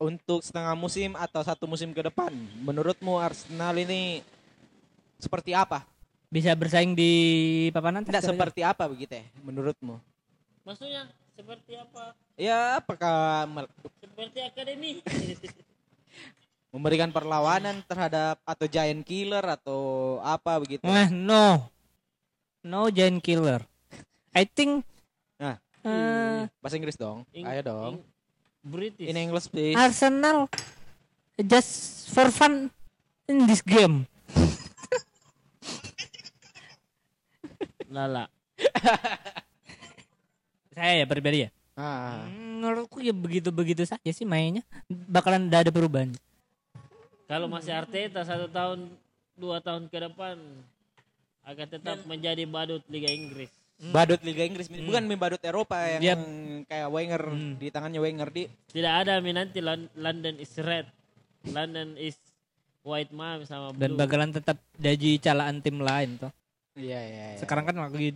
Untuk 0.02 0.42
setengah 0.42 0.74
musim 0.74 1.14
atau 1.14 1.46
satu 1.46 1.70
musim 1.70 1.94
ke 1.94 2.02
depan, 2.02 2.34
menurutmu 2.60 3.22
Arsenal 3.22 3.78
ini 3.78 4.26
seperti 5.22 5.54
apa? 5.54 5.86
bisa 6.32 6.56
bersaing 6.56 6.96
di 6.96 7.12
papan 7.76 8.00
atas 8.00 8.08
Tidak 8.08 8.24
seperti 8.32 8.64
apa 8.64 8.88
begitu 8.88 9.20
ya, 9.20 9.26
menurutmu? 9.44 10.00
Maksudnya 10.62 11.10
seperti 11.34 11.74
apa? 11.76 12.14
Ya, 12.36 12.78
apakah 12.78 13.48
Seperti 14.00 14.40
akademi. 14.42 14.92
memberikan 16.72 17.12
perlawanan 17.12 17.84
terhadap 17.84 18.40
atau 18.42 18.64
giant 18.64 19.04
killer 19.04 19.44
atau 19.44 19.82
apa 20.24 20.56
begitu? 20.58 20.88
Wah, 20.88 21.12
no. 21.12 21.68
No 22.64 22.88
giant 22.88 23.20
killer. 23.20 23.60
I 24.32 24.48
think 24.48 24.88
Nah. 25.36 25.60
eh, 25.84 26.48
Bahasa 26.64 26.78
Inggris 26.78 26.96
dong. 26.96 27.28
Ing- 27.32 27.44
Ayo 27.44 27.62
dong. 27.66 27.94
ing- 27.98 28.06
British. 28.62 29.08
In 29.10 29.18
English 29.18 29.50
please. 29.50 29.74
Arsenal 29.74 30.46
just 31.36 32.06
for 32.08 32.30
fun 32.30 32.70
in 33.26 33.44
this 33.44 33.60
game. 33.60 34.06
Lala. 37.90 38.30
Saya 40.72 41.04
ya 41.04 41.06
pribadi 41.06 41.46
ya. 41.46 41.50
Ah. 41.74 42.24
Hmm, 42.24 42.60
Menurutku 42.60 43.02
ya 43.02 43.12
begitu-begitu 43.12 43.84
saja 43.84 44.06
sih 44.08 44.24
mainnya. 44.24 44.62
Bakalan 44.88 45.48
tidak 45.48 45.60
ada 45.66 45.72
perubahan. 45.72 46.10
Kalau 47.26 47.48
masih 47.48 47.74
Arteta 47.74 48.22
satu 48.22 48.46
tahun, 48.46 48.92
dua 49.34 49.58
tahun 49.60 49.88
ke 49.88 49.98
depan 50.04 50.36
akan 51.42 51.68
tetap 51.68 51.98
menjadi 52.06 52.44
badut 52.46 52.84
Liga 52.86 53.10
Inggris. 53.10 53.50
Badut 53.82 54.22
Liga 54.22 54.46
Inggris, 54.46 54.70
bukan 54.70 55.10
badut 55.12 55.42
Eropa 55.42 55.74
yang 55.90 56.04
Yap. 56.06 56.20
kayak 56.70 56.88
Wenger 56.88 57.24
Hmm. 57.26 57.58
di 57.58 57.68
tangannya 57.68 57.98
Wenger 57.98 58.30
di 58.30 58.44
Tidak 58.70 58.94
ada 58.96 59.18
mi 59.18 59.34
nanti 59.34 59.58
Lon- 59.58 59.90
London 59.96 60.38
is 60.38 60.54
red, 60.56 60.86
London 61.48 61.98
is 61.98 62.14
white 62.82 63.10
mom 63.10 63.42
sama 63.42 63.74
Dan 63.74 63.96
blue. 63.96 63.98
bakalan 63.98 64.30
tetap 64.30 64.62
jadi 64.78 65.18
calaan 65.18 65.60
tim 65.60 65.82
lain 65.82 66.14
toh. 66.16 66.30
Iya 66.74 67.00
iya. 67.00 67.26
iya. 67.34 67.40
Sekarang 67.42 67.66
kan 67.66 67.74
lagi 67.74 68.14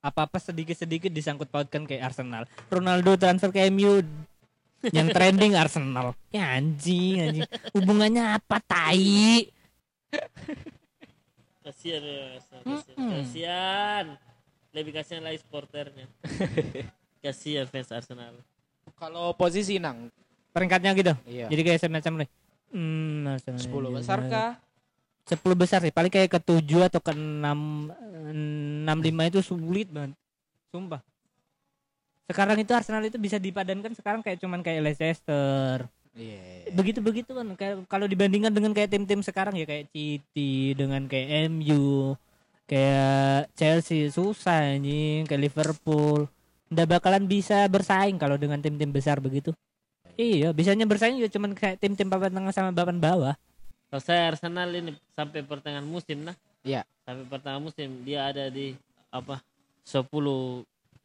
apa-apa 0.00 0.38
sedikit-sedikit 0.38 1.10
disangkut 1.10 1.50
pautkan 1.50 1.84
kayak 1.84 2.12
Arsenal. 2.12 2.44
Ronaldo 2.70 3.18
transfer 3.18 3.50
ke 3.50 3.66
MU 3.72 4.04
yang 4.94 5.08
trending 5.10 5.56
Arsenal. 5.56 6.14
Ya 6.30 6.56
anjing, 6.56 7.22
anjing. 7.22 7.48
Hubungannya 7.74 8.38
apa 8.38 8.62
tai? 8.62 9.50
Kasihan 11.66 12.02
ya, 12.02 12.24
kasihan. 12.38 12.62
Mm-mm. 12.94 13.10
Kasihan. 13.22 14.06
Lebih 14.70 14.92
kasihan 14.94 15.22
lagi 15.24 15.42
supporternya. 15.42 16.06
kasihan 17.24 17.66
fans 17.66 17.90
Arsenal. 17.90 18.38
Kalau 18.94 19.34
posisi 19.34 19.82
nang 19.82 20.12
Peringkatnya 20.56 20.96
gitu. 20.96 21.12
Iya. 21.28 21.52
Jadi 21.52 21.60
kayak 21.68 21.80
semacam 21.84 22.12
nih. 22.24 22.28
Hmm, 22.72 23.28
Arsenal 23.28 23.60
10 23.60 23.68
juga. 23.68 23.88
besar 24.00 24.18
kah? 24.24 24.52
10 25.26 25.42
besar 25.58 25.82
sih. 25.82 25.90
Paling 25.90 26.12
kayak 26.12 26.30
ke 26.30 26.40
7 26.40 26.86
atau 26.86 27.02
ke 27.02 27.12
6 27.12 28.86
6 28.86 28.86
5 28.86 29.30
itu 29.30 29.40
sulit 29.42 29.90
banget. 29.90 30.14
Sumpah. 30.70 31.02
Sekarang 32.26 32.58
itu 32.58 32.70
Arsenal 32.74 33.02
itu 33.06 33.18
bisa 33.18 33.38
dipadankan 33.38 33.94
sekarang 33.94 34.22
kayak 34.22 34.38
cuman 34.42 34.62
kayak 34.62 34.82
Leicester. 34.86 35.86
Iya. 36.16 36.72
Begitu-begitu 36.72 37.30
kan 37.30 37.46
kayak 37.54 37.86
kalau 37.86 38.08
dibandingkan 38.08 38.50
dengan 38.50 38.72
kayak 38.72 38.88
tim-tim 38.88 39.20
sekarang 39.20 39.54
ya 39.54 39.66
kayak 39.68 39.92
City 39.92 40.72
dengan 40.72 41.04
kayak 41.06 41.52
MU, 41.52 42.16
kayak 42.64 43.52
Chelsea 43.54 44.08
susah 44.08 44.74
anjing, 44.74 45.28
kayak 45.28 45.52
Liverpool. 45.52 46.26
Nggak 46.72 46.98
bakalan 46.98 47.30
bisa 47.30 47.68
bersaing 47.70 48.18
kalau 48.18 48.34
dengan 48.40 48.58
tim-tim 48.58 48.90
besar 48.90 49.22
begitu. 49.22 49.54
Iya, 50.16 50.56
bisanya 50.56 50.88
bersaing 50.88 51.20
ya 51.20 51.28
cuman 51.28 51.52
kayak 51.52 51.78
tim-tim 51.78 52.08
papan 52.08 52.32
tengah 52.32 52.50
sama 52.50 52.72
papan 52.72 52.98
bawah. 52.98 53.36
Kalau 53.86 54.02
saya 54.02 54.34
Arsenal 54.34 54.68
ini 54.74 54.92
sampai 55.14 55.46
pertengahan 55.46 55.86
musim 55.86 56.26
nah. 56.26 56.34
Iya. 56.66 56.82
Sampai 57.06 57.24
pertengahan 57.30 57.62
musim 57.62 58.02
dia 58.02 58.26
ada 58.26 58.50
di 58.50 58.74
apa? 59.14 59.38
10 59.86 60.02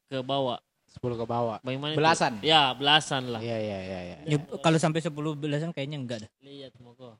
ke 0.09 0.17
bawah. 0.25 0.57
10 0.97 1.21
ke 1.21 1.25
bawah. 1.29 1.57
Bagaimana? 1.61 1.93
itu? 1.93 1.99
Belasan? 2.01 2.33
Ya, 2.41 2.73
belasan 2.73 3.29
lah. 3.29 3.39
Iya 3.39 3.57
iya 3.61 3.77
iya 3.85 3.99
iya. 4.01 4.17
Ya, 4.25 4.37
kalau 4.59 4.81
sampai 4.81 4.99
10 4.99 5.13
belasan 5.13 5.69
kayaknya 5.71 5.97
enggak 6.01 6.17
dah. 6.25 6.31
Lihat 6.41 6.73
moko. 6.81 7.15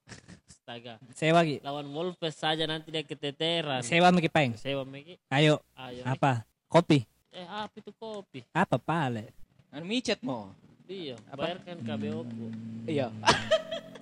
Astaga. 0.50 0.98
Sewa 1.14 1.46
Ki. 1.46 1.62
Lawan 1.62 1.88
Wolves 1.94 2.36
saja 2.36 2.66
nanti 2.66 2.90
dia 2.90 3.06
keteteran. 3.06 3.86
Sewa 3.86 4.10
Miki 4.10 4.28
Peng. 4.34 4.58
Sewa 4.58 4.82
Meki. 4.82 5.22
Ayo, 5.30 5.62
Ayo. 5.78 6.02
Apa? 6.04 6.44
Kopi. 6.66 7.06
Eh, 7.32 7.48
apa 7.48 7.72
itu 7.80 7.96
kopi? 7.96 8.44
Apa 8.52 8.76
pale? 8.76 9.32
Anu 9.72 9.88
micet 9.88 10.20
mo. 10.20 10.52
Iya, 10.92 11.16
bayarkan 11.32 11.80
KBO 11.88 12.28
ku. 12.28 12.52
Iya. 12.84 13.08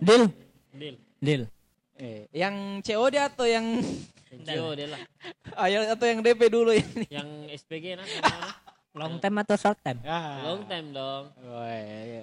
Deal. 0.02 0.34
Deal. 0.74 0.98
Deal. 1.20 1.44
Eh, 2.00 2.32
yang 2.32 2.80
COD 2.80 3.16
atau 3.20 3.44
yang 3.44 3.84
dia 4.32 4.88
lah. 4.88 5.02
ayo 5.68 5.84
atau 5.92 6.06
yang 6.08 6.24
DP 6.24 6.42
dulu 6.48 6.72
ini? 6.72 7.06
Yang 7.12 7.30
SPG 7.60 8.00
nah. 8.00 8.08
Long 9.00 9.20
time 9.20 9.38
atau 9.44 9.56
short 9.60 9.78
time? 9.84 10.00
Ah. 10.08 10.42
Long 10.48 10.64
time 10.66 10.96
dong. 10.96 11.30
Oh, 11.46 11.66
iya, 11.68 12.00
iya. 12.04 12.22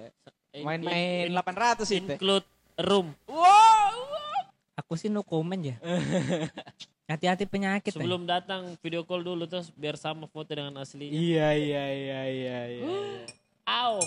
In- 0.57 0.65
Main-main 0.65 1.29
in- 1.29 1.35
800 1.35 1.87
itu. 1.93 2.11
Include 2.17 2.47
room. 2.81 3.13
Wow. 3.29 3.95
Aku 4.77 4.93
sih 4.97 5.09
no 5.09 5.21
comment 5.21 5.61
ya. 5.61 5.77
Hati-hati 7.11 7.47
penyakit. 7.47 7.93
eh. 7.93 7.95
Sebelum 7.95 8.27
datang 8.27 8.75
video 8.83 9.07
call 9.07 9.23
dulu 9.23 9.47
terus 9.47 9.71
biar 9.71 9.95
sama 9.95 10.27
foto 10.27 10.51
dengan 10.51 10.75
asli. 10.81 11.07
Iya 11.07 11.55
iya 11.55 11.83
iya 11.87 12.21
iya 12.27 12.59
iya. 12.67 12.83
Au. 13.63 14.01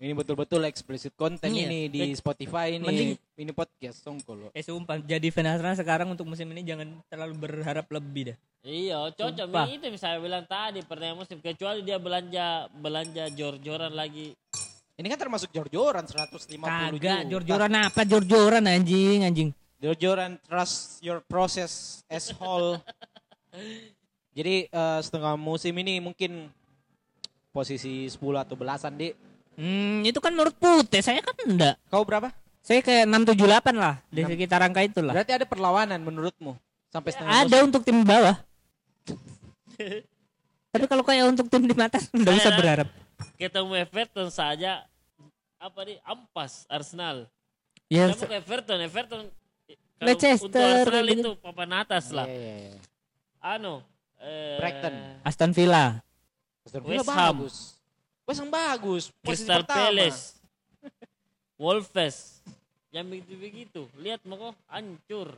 Ini 0.00 0.16
betul-betul 0.16 0.64
explicit 0.64 1.12
konten 1.12 1.52
Iya. 1.52 1.68
ini 1.68 1.80
di 1.86 2.16
Spotify 2.16 2.72
ini. 2.72 2.88
Mending- 2.88 3.20
Ini 3.36 3.52
podcast 3.52 4.00
songkol. 4.00 4.48
Eh 4.52 4.64
sumpah 4.64 4.96
jadi 4.96 5.28
Arsenal 5.28 5.76
sekarang 5.76 6.08
untuk 6.08 6.24
musim 6.24 6.48
ini 6.48 6.64
jangan 6.64 6.88
terlalu 7.04 7.36
berharap 7.36 7.84
lebih 7.84 8.32
dah. 8.32 8.36
Iya, 8.64 9.12
cocok. 9.12 9.44
Sumpah. 9.44 9.68
Itu 9.68 9.84
saya 9.96 10.16
bilang 10.16 10.48
tadi 10.48 10.80
pertanyaan 10.80 11.20
musim 11.20 11.36
kecuali 11.36 11.84
dia 11.84 12.00
belanja 12.00 12.72
belanja 12.74 13.28
jor-joran 13.28 13.92
lagi. 13.92 14.32
Ini 14.96 15.04
kan 15.04 15.20
termasuk 15.20 15.52
jor-joran 15.52 16.04
150 16.04 16.96
Kagak, 16.96 17.24
juta. 17.24 17.28
jor-joran 17.28 17.72
apa? 17.78 18.00
Jor-joran 18.04 18.64
anjing, 18.64 19.20
anjing. 19.20 19.48
Jor-joran 19.76 20.40
trust 20.44 21.00
your 21.00 21.20
process 21.20 22.00
as 22.08 22.32
whole. 22.32 22.80
Jadi 24.36 24.64
eh, 24.64 25.00
setengah 25.00 25.36
musim 25.36 25.76
ini 25.76 26.00
mungkin 26.00 26.48
posisi 27.52 28.08
10 28.08 28.16
atau 28.38 28.56
belasan 28.56 28.96
di. 28.96 29.12
Hmm, 29.60 30.00
itu 30.08 30.16
kan 30.24 30.32
menurut 30.32 30.56
Putih, 30.56 31.04
saya 31.04 31.20
kan 31.20 31.36
enggak. 31.44 31.76
Kau 31.92 32.00
berapa? 32.00 32.32
Saya 32.64 32.80
kayak 32.80 33.04
678 33.04 33.76
lah 33.76 34.00
di 34.08 34.24
sekitar 34.24 34.64
angka 34.64 34.80
itulah. 34.80 35.12
Berarti 35.12 35.32
ada 35.36 35.44
perlawanan 35.44 36.00
menurutmu 36.00 36.56
sampai 36.88 37.12
setengah 37.12 37.32
Ada 37.44 37.56
musim. 37.56 37.66
untuk 37.68 37.82
tim 37.84 37.98
bawah. 38.00 38.36
Tapi 40.70 40.84
kalau 40.86 41.02
kayak 41.04 41.24
untuk 41.28 41.46
tim 41.50 41.66
di 41.66 41.74
atas 41.74 42.08
enggak 42.14 42.34
usah 42.36 42.44
Saya- 42.48 42.56
berharap. 42.58 42.88
Ketemu 43.36 43.72
Everton 43.84 44.28
saja 44.32 44.88
apa 45.60 45.80
nih 45.84 46.00
ampas 46.08 46.64
Arsenal. 46.64 47.28
Ya, 47.90 48.08
Kamu 48.08 48.22
ke 48.22 48.36
Everton, 48.38 48.78
Everton 48.80 49.20
kalau 50.00 50.06
Leicester, 50.08 50.46
untuk 50.46 50.62
Arsenal 50.62 51.06
itu 51.10 51.30
papan 51.36 51.70
atas 51.76 52.04
lah. 52.14 52.24
Iya, 52.24 52.38
iya, 52.38 52.54
iya. 52.70 52.80
Anu, 53.42 53.84
eh, 54.16 54.56
Brighton. 54.56 54.94
Aston 55.20 55.52
Villa. 55.52 56.00
Aston 56.64 56.82
Villa 56.86 57.02
West 57.04 57.12
Ham. 57.12 57.36
bagus. 57.44 57.56
West 58.30 58.40
Ham 58.40 58.48
bagus. 58.48 59.04
Posisi 59.18 59.42
Crystal 59.42 59.66
pertama. 59.66 59.90
Palace, 59.90 60.38
Wolves, 61.60 62.38
yang 62.94 63.10
begitu-begitu. 63.10 63.90
Lihat 63.98 64.22
mau 64.22 64.38
kok 64.38 64.54
hancur. 64.70 65.34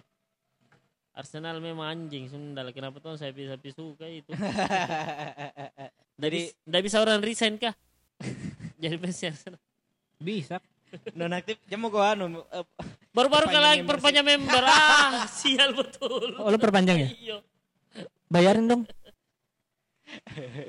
Arsenal 1.12 1.60
memang 1.60 1.88
anjing 1.88 2.24
Sundal. 2.28 2.72
Kenapa 2.72 2.96
tuh 2.96 3.16
saya 3.16 3.32
bisa 3.32 3.56
suka 3.72 4.04
itu? 4.04 4.32
Jadi 6.20 6.20
Jadi, 6.20 6.40
tidak 6.64 6.82
bisa 6.84 6.96
orang 7.00 7.20
resign 7.20 7.56
kah? 7.56 7.72
Jadi 8.82 8.96
fansnya 8.96 9.28
Arsenal. 9.32 9.60
Bisa. 10.16 10.56
Nonaktif, 11.12 11.56
jamu 11.68 11.88
kau 11.88 12.00
anu. 12.00 12.44
eh, 12.48 12.64
Baru-baru 13.12 13.48
membership. 13.48 13.88
perpanjang 13.88 14.24
member. 14.24 14.62
ah, 14.64 15.24
sial 15.28 15.72
betul. 15.72 16.36
Oh, 16.36 16.48
lo 16.48 16.56
perpanjang 16.56 16.96
ya? 16.96 17.08
Iya. 17.12 17.36
Bayarin 18.28 18.68
dong. 18.68 18.82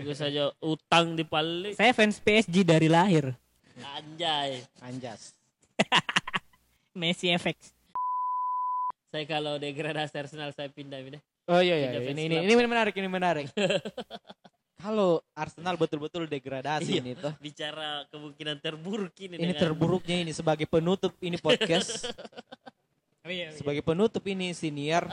Gue 0.04 0.16
saja 0.16 0.52
utang 0.64 1.16
di 1.16 1.24
palik. 1.28 1.76
Saya 1.76 1.92
fans 1.92 2.20
PSG 2.20 2.64
dari 2.64 2.88
lahir. 2.88 3.36
Anjay. 3.98 4.64
Anjas. 4.80 5.34
Messi 7.00 7.34
FX. 7.34 7.74
Saya 9.10 9.26
kalau 9.30 9.58
degradasi 9.62 10.16
Arsenal 10.18 10.54
saya 10.54 10.70
pindah 10.70 11.02
ini. 11.02 11.20
Oh 11.50 11.60
iya 11.60 11.76
iya, 11.76 12.00
Pindah 12.00 12.14
ini 12.16 12.22
ini 12.30 12.36
ini 12.48 12.54
menarik 12.66 12.96
ini 12.96 13.10
menarik. 13.10 13.48
Kalau 14.84 15.24
Arsenal 15.32 15.80
betul-betul 15.80 16.28
degradasi 16.28 17.00
Iya. 17.00 17.02
ini 17.04 17.12
tuh. 17.16 17.32
Bicara 17.40 18.04
kemungkinan 18.12 18.60
terburuk 18.60 19.16
ini. 19.16 19.40
Ini 19.40 19.56
dengan- 19.56 19.62
terburuknya 19.64 20.18
ini 20.28 20.32
sebagai 20.36 20.68
penutup 20.68 21.16
ini 21.24 21.40
podcast. 21.40 22.12
sebagai 23.60 23.80
penutup 23.80 24.20
ini 24.28 24.52
senior. 24.52 25.08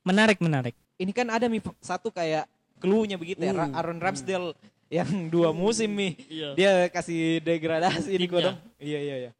Menarik, 0.00 0.40
menarik. 0.40 0.72
Ini 0.96 1.12
kan 1.12 1.28
ada 1.28 1.44
satu 1.84 2.08
kayak 2.08 2.48
clue-nya 2.82 3.16
begitu 3.16 3.38
ya. 3.46 3.54
Ra- 3.54 3.70
Aaron 3.70 4.02
Ramsdale 4.02 4.58
yang 4.90 5.30
dua 5.30 5.54
musim 5.54 5.94
nih. 5.94 6.12
Iya. 6.28 6.48
Dia 6.58 6.72
kasih 6.90 7.38
degradasi 7.40 8.12
di 8.18 8.26
kodong. 8.26 8.58
Iya 8.82 8.98
iya 9.00 9.16
iya. 9.28 9.30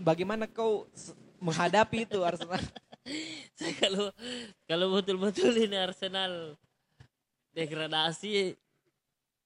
Bagaimana 0.00 0.48
kau 0.48 0.88
menghadapi 1.38 2.08
itu 2.08 2.24
Arsenal? 2.24 2.58
Saya 3.60 3.72
kalau 3.76 4.08
kalau 4.64 4.86
betul-betul 4.96 5.52
ini 5.56 5.76
Arsenal 5.76 6.56
degradasi 7.52 8.56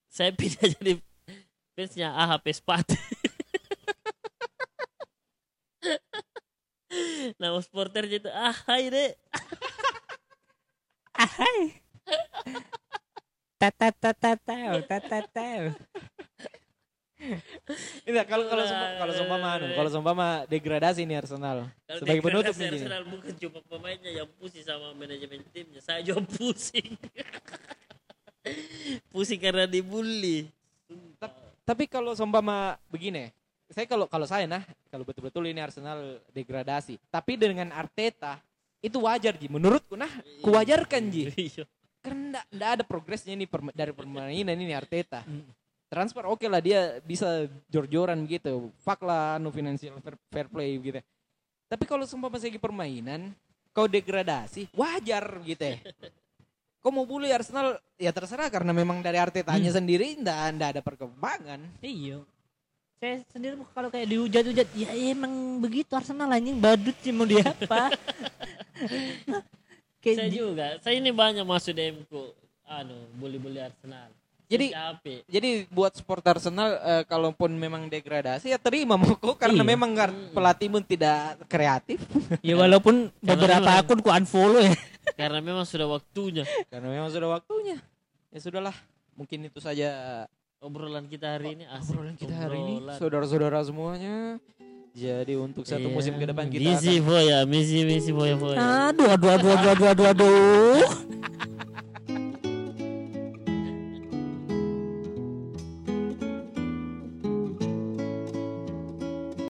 saya 0.07 0.31
pindah 0.31 0.71
jadi 0.79 0.93
fansnya 1.75 2.15
AHP 2.15 2.47
Spat. 2.55 2.87
Nama 7.43 7.59
supporternya 7.59 8.23
itu 8.23 8.31
ah 8.31 8.55
hai 8.71 8.87
deh. 8.87 9.11
Ahai. 11.15 11.84
Tata 13.65 13.89
tata 13.97 14.37
tau, 14.37 14.77
tata 14.85 15.19
tau. 15.25 15.65
Ini 18.05 18.21
kalau 18.29 18.45
kalau 18.45 18.65
seumpama- 18.69 18.97
kalau 19.01 19.13
seumpama 19.17 19.47
anu, 19.57 19.67
kalau 19.73 19.89
seumpama 19.89 20.27
degradasi 20.45 21.09
nih 21.09 21.25
Arsenal. 21.25 21.73
Kalau 21.89 22.01
Sebagai 22.05 22.21
penutup 22.21 22.53
gini. 22.53 22.77
Arsenal 22.77 23.03
bukan 23.09 23.33
cuma 23.41 23.59
pemainnya 23.65 24.13
yang 24.13 24.29
pusing 24.37 24.61
sama 24.61 24.93
manajemen 24.93 25.41
timnya, 25.49 25.81
saya 25.81 26.05
juga 26.05 26.21
pusing. 26.29 26.93
pusing 29.17 29.41
karena 29.41 29.65
dibully. 29.65 30.53
Tapi 31.65 31.89
kalau 31.89 32.13
seumpama 32.13 32.77
begini, 32.93 33.33
saya 33.73 33.89
kalau 33.89 34.05
kalau 34.05 34.29
saya 34.29 34.45
nah, 34.45 34.61
kalau 34.93 35.09
betul-betul 35.09 35.49
ini 35.49 35.65
Arsenal 35.65 36.21
degradasi, 36.37 37.01
tapi 37.09 37.41
dengan 37.41 37.73
Arteta 37.73 38.45
itu 38.85 39.01
wajar 39.01 39.33
Ji. 39.41 39.49
Menurutku 39.49 39.97
nah, 39.97 40.13
kuwajarkan 40.45 41.09
Ji. 41.09 41.33
Karena 42.05 42.21
enggak, 42.37 42.45
enggak 42.53 42.71
ada 42.77 42.85
progresnya 42.85 43.33
ini 43.33 43.49
perma- 43.49 43.73
dari 43.73 43.97
permainan 43.97 44.53
ini 44.53 44.77
Arteta. 44.77 45.25
Transfer 45.89 46.29
oke 46.29 46.45
lah 46.45 46.61
dia 46.61 47.01
bisa 47.01 47.49
jor-joran 47.73 48.29
gitu. 48.29 48.69
Fuck 48.85 49.01
lah 49.09 49.41
anu 49.41 49.49
financial 49.49 49.97
fair, 50.05 50.17
fair 50.29 50.47
play 50.53 50.77
gitu. 50.77 51.01
Tapi 51.65 51.85
kalau 51.89 52.05
seumpama 52.05 52.37
segi 52.37 52.61
permainan, 52.61 53.33
kau 53.73 53.89
degradasi, 53.89 54.69
wajar 54.77 55.41
gitu 55.49 55.65
ya. 55.65 55.81
Kau 56.85 56.93
mau 56.93 57.09
bully 57.09 57.33
Arsenal, 57.33 57.81
ya 57.97 58.13
terserah 58.13 58.53
karena 58.53 58.77
memang 58.77 59.01
dari 59.01 59.17
Artetanya 59.17 59.73
sendiri 59.73 60.21
enggak, 60.21 60.53
enggak 60.53 60.71
ada 60.77 60.83
perkembangan. 60.85 61.61
Iya. 61.81 62.21
Saya 63.01 63.25
sendiri 63.33 63.57
kalau 63.73 63.89
kayak 63.89 64.13
dihujat-hujat, 64.13 64.69
ya 64.77 64.93
emang 64.93 65.65
begitu 65.65 65.97
Arsenal 65.97 66.29
anjing 66.29 66.61
badut 66.61 66.97
sih 67.01 67.17
mau 67.17 67.25
dia 67.25 67.41
apa. 67.49 67.89
kayak 70.05 70.17
Saya 70.19 70.29
di- 70.29 70.37
juga, 70.37 70.67
saya 70.79 70.95
ini 70.95 71.11
banyak 71.11 71.43
masuk 71.43 71.73
DM 71.73 72.05
ku 72.05 72.21
anu 72.65 72.93
bully-bully 73.17 73.59
Arsenal. 73.59 74.13
Jadi- 74.45 74.71
capek. 74.71 75.25
Jadi 75.25 75.49
buat 75.73 75.97
sport 75.97 76.21
Arsenal 76.23 76.77
eh, 76.77 77.05
kalaupun 77.05 77.49
memang 77.51 77.89
degradasi 77.89 78.53
ya 78.53 78.61
terima 78.61 78.95
Moko 79.01 79.33
karena 79.35 79.65
Iya. 79.65 79.71
memang 79.73 79.91
gar- 79.91 80.13
pelatihmu 80.31 80.85
tidak 80.85 81.41
kreatif. 81.49 82.05
ya 82.39 82.53
walaupun 82.55 83.09
beberapa 83.25 83.65
memang- 83.65 83.81
akun 83.81 83.99
ku 83.99 84.13
unfollow 84.13 84.61
ya. 84.61 84.77
Karena 85.21 85.39
memang 85.39 85.65
sudah 85.65 85.87
waktunya. 85.87 86.45
karena 86.69 86.89
memang 86.91 87.09
sudah 87.09 87.29
waktunya. 87.31 87.77
Ya 88.29 88.39
sudahlah, 88.39 88.75
mungkin 89.15 89.45
itu 89.45 89.61
saja 89.61 90.25
Obrolan 90.59 91.05
kita 91.07 91.37
hari 91.37 91.55
ini 91.55 91.65
asik. 91.67 91.93
obrolan 91.93 92.17
kita 92.17 92.35
hari 92.35 92.57
ini 92.57 92.75
Obrolan. 92.81 92.97
saudara-saudara 92.97 93.61
semuanya. 93.63 94.41
Jadi 94.95 95.35
untuk 95.35 95.67
satu 95.67 95.91
Iya. 95.91 95.95
musim 95.99 96.15
ke 96.15 96.23
depan 96.23 96.47
kita 96.47 96.71
Misi 96.71 97.03
akan 97.03 97.07
foya, 97.11 97.39
misi 97.51 97.83
misi 97.83 98.15
foya 98.15 98.39
foya. 98.39 98.59
Aduh, 98.95 99.11
aduh, 99.11 99.31
aduh, 99.35 99.51
aduh, 99.51 99.71
aduh, 99.75 99.89
aduh, 99.91 100.07
aduh. 100.15 100.79